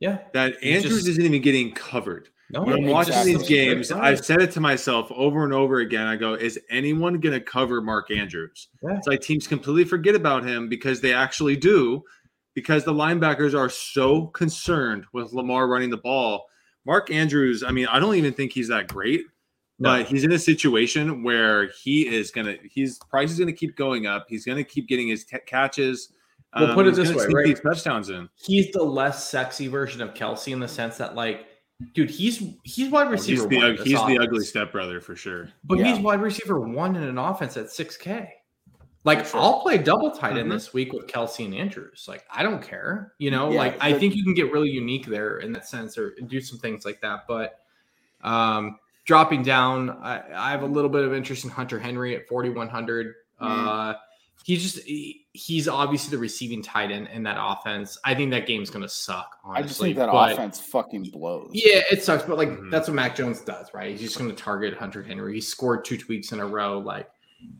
[0.00, 0.18] Yeah.
[0.32, 2.28] that Andrews just- isn't even getting covered.
[2.50, 3.34] No, When I'm watching exactly.
[3.36, 6.06] these games, I've said it to myself over and over again.
[6.06, 8.68] I go, is anyone going to cover Mark Andrews?
[8.82, 8.96] Yeah.
[8.96, 12.02] It's like teams completely forget about him because they actually do,
[12.54, 16.46] because the linebackers are so concerned with Lamar running the ball.
[16.86, 19.26] Mark Andrews, I mean, I don't even think he's that great,
[19.78, 19.90] No.
[19.90, 23.58] but he's in a situation where he is going to, his price is going to
[23.58, 24.24] keep going up.
[24.26, 26.14] He's going to keep getting his t- catches.
[26.56, 27.46] Well, put it this way, right?
[27.46, 28.28] These touchdowns in.
[28.36, 31.46] he's the less sexy version of Kelce in the sense that like,
[31.94, 33.42] dude, he's he's wide receiver.
[33.42, 34.48] He's the, one in he's the ugly offense.
[34.48, 35.48] stepbrother for sure.
[35.64, 35.92] But Yeah.
[35.94, 38.28] he's wide receiver one in an offense at 6K.
[39.04, 39.40] Like, sure.
[39.40, 40.54] I'll play double tight end Mhm.
[40.54, 42.06] this week with Kelce and Andrews.
[42.08, 43.12] Like, I don't care.
[43.18, 45.96] You know, Yeah, like, I think you can get really unique there in that sense
[45.96, 47.26] or do some things like that.
[47.28, 47.60] But
[48.22, 52.26] um, dropping down, I, I have a little bit of interest in Hunter Henry at
[52.26, 53.14] 4,100.
[53.38, 53.94] Uh,
[54.44, 57.98] he's just, he- he's obviously the receiving tight end in that offense.
[58.04, 59.62] I think that game's going to suck, honestly.
[59.64, 61.50] I just think that but- offense fucking blows.
[61.52, 62.70] yeah, it sucks, but like Mhm.
[62.70, 63.90] that's what Mac Jones does, right?
[63.92, 65.34] He's just going to target Hunter Henry.
[65.34, 66.78] He scored two tweaks in a row.
[66.78, 67.08] Like,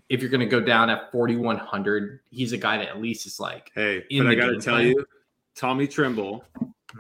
[0.08, 3.38] if you're going to go down at 4,100, he's a guy that at least is
[3.38, 4.88] like, Hey, in but I got to game tell plan.
[4.88, 5.06] you,
[5.54, 6.44] Tommy Tremble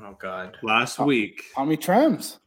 [0.00, 1.04] oh god, last Oh.
[1.04, 2.38] week, Tommy Trims.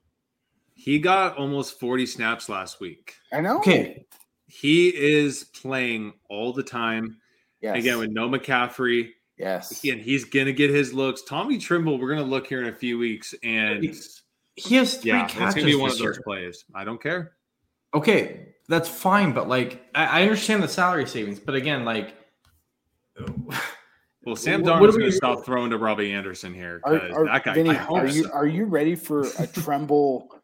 [0.73, 3.15] he got almost 40 snaps last week.
[3.33, 3.57] I know.
[3.57, 4.05] okay,
[4.47, 7.17] He is playing all the time.
[7.61, 7.77] Yes.
[7.77, 9.83] Again, with no McCaffrey, yes.
[9.85, 11.21] and he's going to get his looks.
[11.21, 13.83] Tommy Tremble, we're going to look here in a few weeks, and
[14.55, 15.55] he has three yeah, it's catches.
[15.55, 16.21] going to be one of those year.
[16.23, 16.65] plays.
[16.73, 17.33] I don't care.
[17.93, 22.15] Okay, that's fine, but like I, I understand the salary savings, but again, like.
[24.23, 26.79] Well, Sam What- what Darnold's do going we- to stop throwing to Robbie Anderson here
[26.83, 27.53] Are, are, that guy.
[27.55, 30.40] Vinny, I hope are you are you ready for a Tremble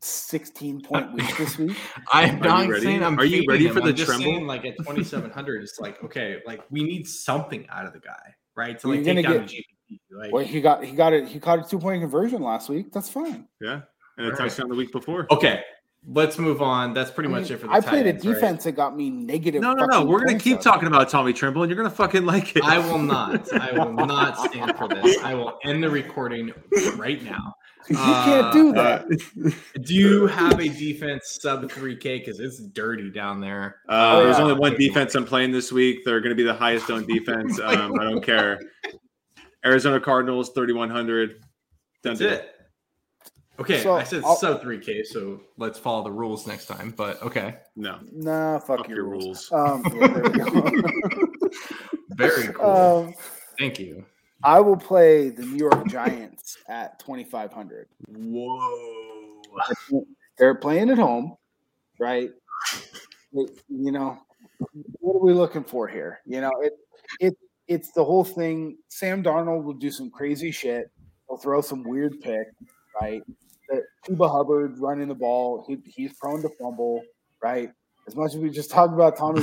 [0.00, 1.76] sixteen point week this week?
[2.12, 2.84] I'm Are you not ready?
[2.84, 3.18] saying I'm.
[3.18, 3.74] Are you fading ready him.
[3.74, 4.24] for the I'm just tremble?
[4.26, 8.34] saying, like at 2,700, it's like okay, like we need something out of the guy,
[8.56, 8.78] right?
[8.80, 10.00] To You're like take down get- the GPP.
[10.10, 11.28] Like, Well, he got he got it.
[11.28, 12.92] He caught a two point conversion last week.
[12.92, 13.46] That's fine.
[13.60, 13.82] yeah, and
[14.18, 14.38] a All right.
[14.38, 15.26] touchdown the week before.
[15.30, 15.60] Okay,
[16.08, 16.94] let's move on.
[16.94, 18.34] That's pretty I, much it for the I tight played a ends, right?
[18.34, 19.60] defense that got me negative.
[19.60, 20.04] No, no, no.
[20.04, 22.56] We're going to keep last talking about Tommy Tremble, and you're going to fucking like
[22.56, 22.64] it.
[22.64, 23.52] I will not.
[23.52, 25.18] I will not stand for this.
[25.22, 26.50] I will end the recording
[26.96, 27.54] right now.
[27.88, 28.72] You Uh, can't do Uh,
[29.06, 29.54] that.
[29.82, 32.18] Do you have a defense sub 3K?
[32.20, 33.76] Because it's dirty down there.
[33.88, 34.42] Uh, there's yeah.
[34.44, 36.00] only one defense I'm playing this week.
[36.04, 37.58] They're going to be the highest owned defense.
[37.64, 38.60] Um, I don't care.
[39.64, 41.30] Arizona Cardinals, 3,100.
[41.30, 41.38] Done
[42.02, 42.30] That's deal.
[42.32, 42.50] it.
[43.60, 46.92] Okay, So, I said I'll- sub 3K, so let's follow the rules next time.
[46.96, 47.98] But okay, No.
[48.12, 49.50] Nah, fuck, Fuck your, your rules.
[49.52, 49.52] rules.
[49.52, 51.48] Um, yeah, there we go.
[52.16, 52.66] very cool.
[52.66, 53.14] um,
[53.58, 54.04] Thank you.
[54.44, 57.88] I will play the New York Giants at twenty five hundred.
[58.08, 59.42] Whoa.
[60.38, 61.36] They're playing at home,
[61.98, 62.30] right?
[63.32, 64.18] You know,
[65.00, 66.20] what are we looking for here?
[66.26, 66.72] You know, it
[67.20, 67.34] it
[67.68, 68.76] it's the whole thing.
[68.88, 70.90] Sam Darnold will do some crazy shit.
[71.28, 72.48] He'll throw some weird pick,
[73.00, 73.22] right?
[74.06, 75.64] Chuba Hubbard running the ball.
[75.66, 77.02] He, he's prone to fumble,
[77.42, 77.70] right?
[78.06, 79.42] As much as we just talked about Tommy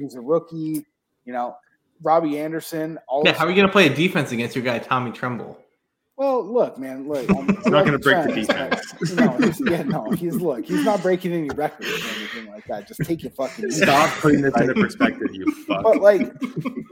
[0.00, 0.84] he's a rookie.
[1.24, 1.54] You know,
[2.02, 2.98] Robbie Anderson.
[3.08, 5.58] All Yeah, how are you gonna play a defense against your guy Tommy Tremble?
[6.18, 7.30] Well, look, man, look.
[7.30, 8.94] I'm, He's not gonna break the defense.
[9.14, 10.64] No, he's, yeah, no, he's look.
[10.64, 12.88] He's not breaking any records or anything like that.
[12.88, 13.66] Just take it fucking.
[13.68, 13.84] easy.
[13.84, 15.84] Stop putting this into perspective, you fuck.
[15.84, 16.32] But like,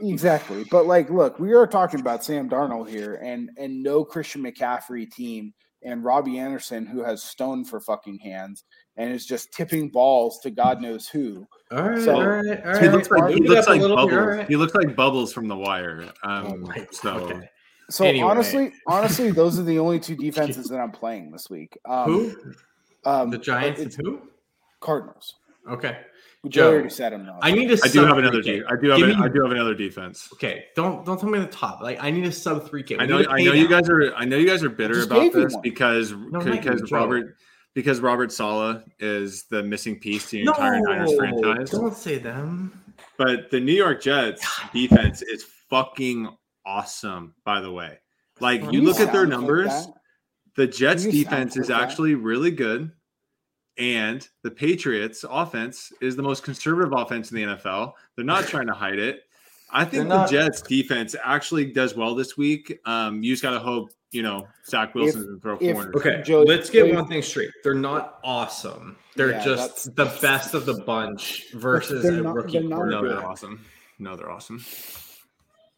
[0.01, 0.63] exactly.
[0.71, 5.11] But like, look, we are talking about Sam Darnold here, and and no Christian McCaffrey
[5.11, 5.53] team,
[5.83, 8.63] and Robbie Anderson, who has stone for fucking hands,
[8.95, 11.45] and is just tipping balls to God knows who.
[11.71, 12.81] All right, So- all right, all right.
[12.81, 14.09] He looks like he looks like bubbles.
[14.11, 14.47] here, all right.
[14.47, 16.11] He looks like bubbles from the wire.
[16.23, 17.49] Oh Um, my- so okay.
[17.89, 18.27] So Anyway.
[18.29, 21.77] honestly, honestly, those are the only two defenses that I'm playing this week.
[21.87, 22.35] Um, Who?
[23.05, 24.21] Um, The Giants it's who?
[24.81, 25.35] Cardinals.
[25.69, 25.97] Okay.
[26.47, 27.37] Joe Joe, already said him though.
[27.41, 28.41] I need a I do have another.
[28.41, 28.43] 3K.
[28.43, 28.97] De- I do have.
[28.99, 30.29] Give me- I do have another defense.
[30.33, 31.81] Okay, don't don't tell me the top.
[31.81, 32.95] Like I need a sub three K.
[32.97, 33.17] I know.
[33.29, 34.13] I know you guys are.
[34.15, 35.61] I know you guys are bitter just about this one.
[35.61, 36.95] because not you, because Joe.
[36.97, 37.35] Robert
[37.77, 41.69] because Robert Saleh is the missing piece to the No, entire Niners franchise.
[41.69, 42.73] don't say them.
[43.19, 46.27] But the New York Jets defense is fucking
[46.65, 47.35] awesome.
[47.45, 47.99] By the way,
[48.39, 49.87] like you You look at their sound like numbers,
[50.55, 51.81] the Jets You defense is like that.
[51.87, 52.91] actually really good,
[53.77, 57.93] and the Patriots offense is the most conservative offense in the NFL.
[58.15, 59.21] They're not trying to hide it.
[59.69, 62.79] I think not- the Jets defense actually does well this week.
[62.85, 65.91] Um, you just got to hope you know Zach Wilson can throw if- four.
[65.97, 67.49] Okay, Joey- let's get Joey- one thing straight.
[67.63, 68.95] They're not awesome.
[69.15, 73.01] They're Yeah, just that's- the best of the bunch versus a not- rookie they're no,
[73.07, 73.65] they're awesome.
[73.99, 74.63] No, they're awesome.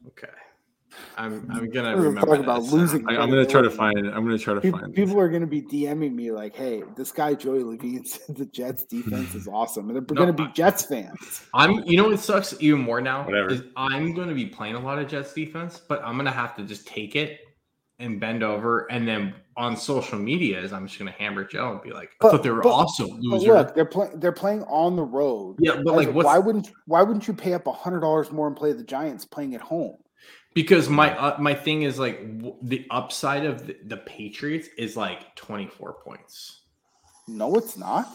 [0.07, 0.27] Okay,
[1.17, 3.07] I'm I'm gonna We're remember talking about losing.
[3.09, 3.97] I, I'm gonna try to find.
[4.07, 4.93] I'm gonna try to People, find.
[4.93, 8.45] people are going to be DMing me like, "Hey, this guy Joey Levine said the
[8.45, 11.43] Jets defense is awesome," and they're No, going to be I- Jets fans.
[11.53, 11.83] I'm.
[11.85, 13.25] You know what sucks even more now?
[13.25, 13.49] Whatever.
[13.51, 16.31] Is I'm going to be playing a lot of Jets defense, but I'm going to
[16.31, 17.39] have to just take it
[17.99, 21.73] and bend over, and then on social media, is I'm just going to hammer Joe
[21.73, 24.19] and be like, "I But- thought they were but- awesome, But loser." look, they're playing.
[24.21, 25.57] They're playing on the road.
[25.59, 28.31] yeah, but like, Like, what's why wouldn't Why wouldn't you pay up a hundred dollars
[28.31, 29.97] more and play the Giants playing at home?
[30.53, 34.97] Because my uh, my thing is like w- the upside of the, the Patriots is
[34.97, 36.61] like 24 points.
[37.27, 38.07] No, it's not.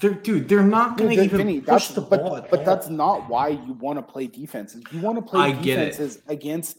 [0.00, 2.46] They're, dude, they're not going to even Vinny, push that's the but, ball.
[2.50, 4.82] but that's not why you want to play defenses.
[4.90, 6.78] You want to play I defenses against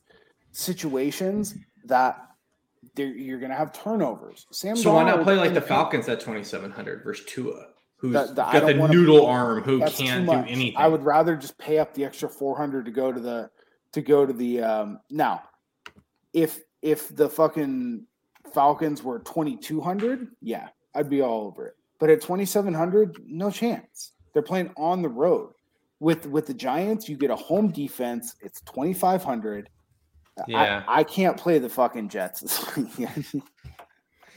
[0.52, 1.56] situations
[1.86, 2.18] that
[2.98, 4.46] you're going to have turnovers.
[4.52, 7.68] Sam So why not play like the Falcons at 2700 versus Tua,
[7.98, 10.76] who's that- got the noodle arm, who can't do anything?
[10.78, 13.50] I would rather just pay up the extra 400 to go to the
[13.94, 15.44] to go to the um now
[16.34, 18.06] if if the fucking
[18.54, 21.76] Falcons were 2200, yeah, I'd be all over it.
[22.00, 24.14] But at 2700, no chance.
[24.34, 25.54] They're playing on the road.
[26.00, 28.36] With with the Giants, you get a home defense.
[28.42, 29.70] It's 2500.
[30.48, 30.84] Yeah.
[30.88, 32.42] I, I can't play the fucking Jets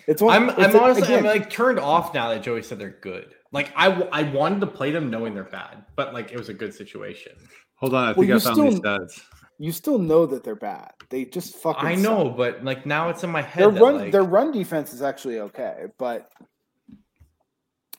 [0.08, 2.62] it's one, I'm, it's I'm a- honestly again, I'm like turned off now that Joey
[2.62, 3.34] said they're good.
[3.52, 6.54] Like I, I wanted to play them knowing they're bad, but like it was a
[6.54, 7.32] good situation.
[7.76, 9.22] Hold on, I Well, think I found still- these stats.
[9.62, 10.90] You still know that they're bad.
[11.08, 12.02] They just fucking I suck.
[12.02, 13.62] know, but like now it's in my head.
[13.62, 16.28] their that, run like, their run defense is actually okay, but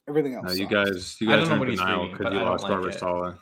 [0.10, 0.44] everything else.
[0.46, 3.00] No, you guys, you guys are in denial because you lost like Robert it.
[3.00, 3.36] Saleh.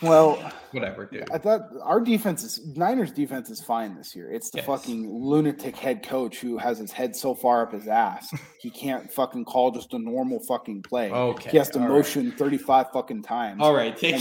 [0.00, 0.36] Well,
[0.70, 1.30] whatever, dude.
[1.30, 4.32] I thought our defense is Niners defense is fine this year.
[4.32, 4.66] It's the Yes.
[4.66, 9.12] fucking lunatic head coach who has his head so far up his ass he can't
[9.12, 11.10] fucking call just a normal fucking play.
[11.10, 11.94] Okay, he has to all right.
[11.94, 13.60] motion thirty five fucking times.
[13.60, 14.14] All right, take.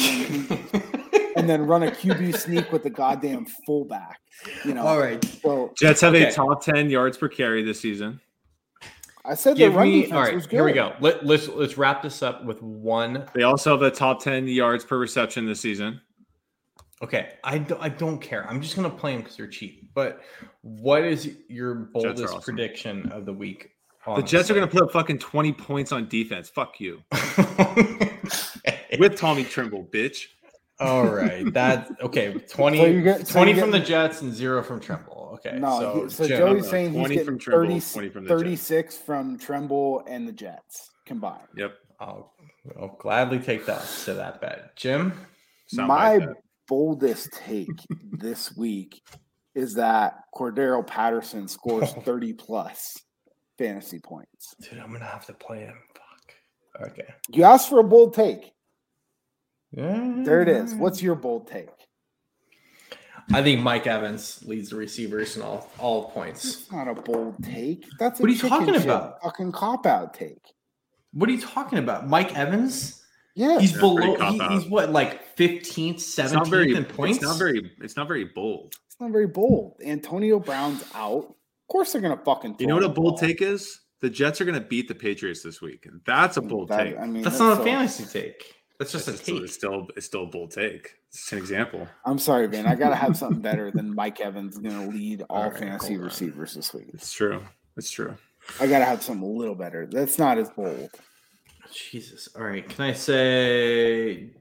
[1.37, 4.19] and then run a QB sneak with the goddamn fullback.
[4.65, 4.85] You know.
[4.85, 6.25] All right, So Jets have Okay.
[6.27, 8.19] a top ten yards per carry this season.
[9.23, 10.01] I said their give run me.
[10.01, 10.55] defense All right, was good.
[10.57, 10.93] here we go.
[10.99, 13.25] Let, let's let's wrap this up with one.
[13.35, 16.01] They also have a top ten yards per reception this season.
[17.03, 18.47] Okay, I don't, I don't care.
[18.49, 19.91] I'm just gonna play them because they're cheap.
[19.93, 20.21] But
[20.61, 22.41] what is your boldest awesome.
[22.41, 23.69] prediction of the week?
[24.03, 26.49] The Jets are going to put up fucking twenty points on defense.
[26.49, 27.03] Fuck you
[28.97, 30.25] with Tommy Tremble, bitch.
[30.79, 32.33] All right, that okay.
[32.49, 35.10] 20, So get- 20 you from the Jets and zero from Tremble.
[35.45, 38.09] Okay, No, so, he- so Jim, Joey's no, saying he's getting from Tremble, 30, 20
[38.09, 38.41] from the Jets.
[38.41, 41.47] 36 from Tremble and the Jets combined.
[41.57, 41.73] Yep.
[41.99, 42.33] I'll,
[42.79, 44.75] I'll gladly take that to that bet.
[44.75, 45.13] Jim,
[45.73, 46.29] My bite
[46.67, 47.67] boldest take
[48.11, 49.01] this week
[49.55, 52.97] is that Cordarrelle Patterson scores 30 plus
[53.57, 54.55] fantasy points.
[54.61, 55.75] dude, I'm gonna have to play him.
[55.93, 56.89] Fuck.
[56.91, 57.13] Okay.
[57.29, 58.51] You asked for a bold take.
[59.71, 60.21] Yeah.
[60.23, 60.73] There it is.
[60.75, 61.69] What's your bold take?
[63.33, 66.45] I think Mike Evans leads the receivers in all all points.
[66.45, 67.85] It's not a bold take.
[67.99, 69.21] That's a What are you talking shit about?
[69.23, 70.41] Fucking cop out take.
[71.13, 72.07] What are you talking about?
[72.07, 73.03] Mike Evans?
[73.35, 73.59] Yeah.
[73.59, 74.15] He's Yeah, below.
[74.31, 77.17] He, he's what, like 15th, It's 17th in points?
[77.17, 77.71] It's not very.
[77.81, 78.75] It's not very bold.
[78.87, 79.79] It's not very bold.
[79.83, 81.25] Antonio Brown's out.
[81.25, 82.57] Of course they're gonna fucking.
[82.59, 83.17] You know what a the bold ball.
[83.17, 83.79] take is?
[84.01, 85.85] The Jets are going to beat the Patriots this week.
[85.85, 86.97] And That's a mm, bold That- take.
[86.97, 88.55] I mean, That's not a fantasy take.
[88.81, 89.43] That's just a it's, still, take.
[89.43, 90.95] it's still it's still a bold take.
[91.09, 91.87] It's an example.
[92.03, 92.65] I'm sorry, man.
[92.65, 95.97] I gotta have something better than Mike Evans going to lead all, All right, fantasy
[95.97, 96.85] receivers this week.
[96.91, 97.43] It's true.
[97.77, 98.15] It's true.
[98.59, 99.85] I gotta have something a little better.
[99.85, 100.89] That's not as bold.
[101.71, 102.27] Jesus.
[102.35, 102.67] All right.
[102.67, 104.31] Can I say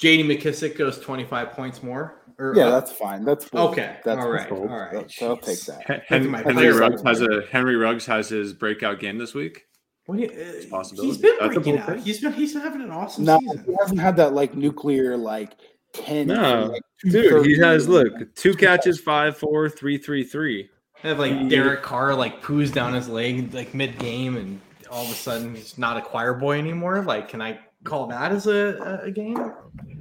[0.00, 2.20] JD McKissic goes 25 points more?
[2.36, 2.84] Or Yeah, up?
[2.84, 3.24] that's fine.
[3.24, 3.70] That's bold.
[3.74, 3.98] okay.
[4.04, 4.48] That's all right.
[4.48, 4.62] bold.
[4.68, 4.92] All right.
[4.92, 5.82] That's- I'll take that.
[5.86, 9.34] Hen- That's my Henry players Ruggs has a Henry Ruggs has his breakout game this
[9.34, 9.66] week.
[10.06, 11.08] What you, uh, possibility.
[11.08, 11.98] he's been That's a breaking out.
[11.98, 13.64] He's been he's been having an awesome No, season.
[13.66, 15.52] he hasn't had that like nuclear like
[15.92, 16.26] ten.
[16.26, 20.68] No, like, Dude, he has look two catches, five, four, three, three, three.
[21.02, 25.04] I have like Derek Carr like poos down his leg like mid game, and all
[25.04, 27.02] of a sudden he's not a choir boy anymore.
[27.02, 29.52] Like, can I call that as a, a- a game?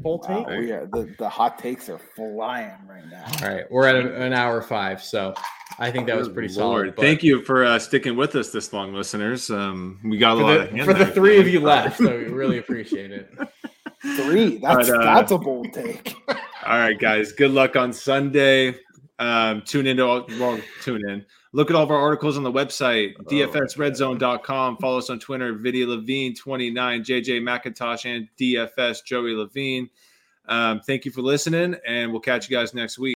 [0.01, 0.47] Bold take.
[0.47, 3.23] Wow, yeah, the, the hot takes are flying right now.
[3.41, 5.33] All right, we're at an, an hour five, so
[5.79, 6.95] I think that was pretty Good solid.
[6.95, 9.49] But Thank you for uh, sticking with us this long, listeners.
[9.49, 11.97] Um, we got a for lot the, of for the three of you left.
[11.99, 13.31] So we really appreciate it.
[14.17, 14.57] Three.
[14.57, 16.13] That's But, uh, that's a bold take.
[16.65, 17.31] All right, guys.
[17.31, 18.75] Good luck on Sunday.
[19.17, 21.25] Um, tune into all, well, tune in.
[21.55, 24.77] Look at all of our articles on the website, Oh, dfsredzone.com.
[24.77, 29.89] Follow us on Twitter, Vidya Levine 29, JJ McIntosh, and DFS Joey Levine.
[30.47, 33.15] Um, thank you for listening, and we'll catch you guys next week.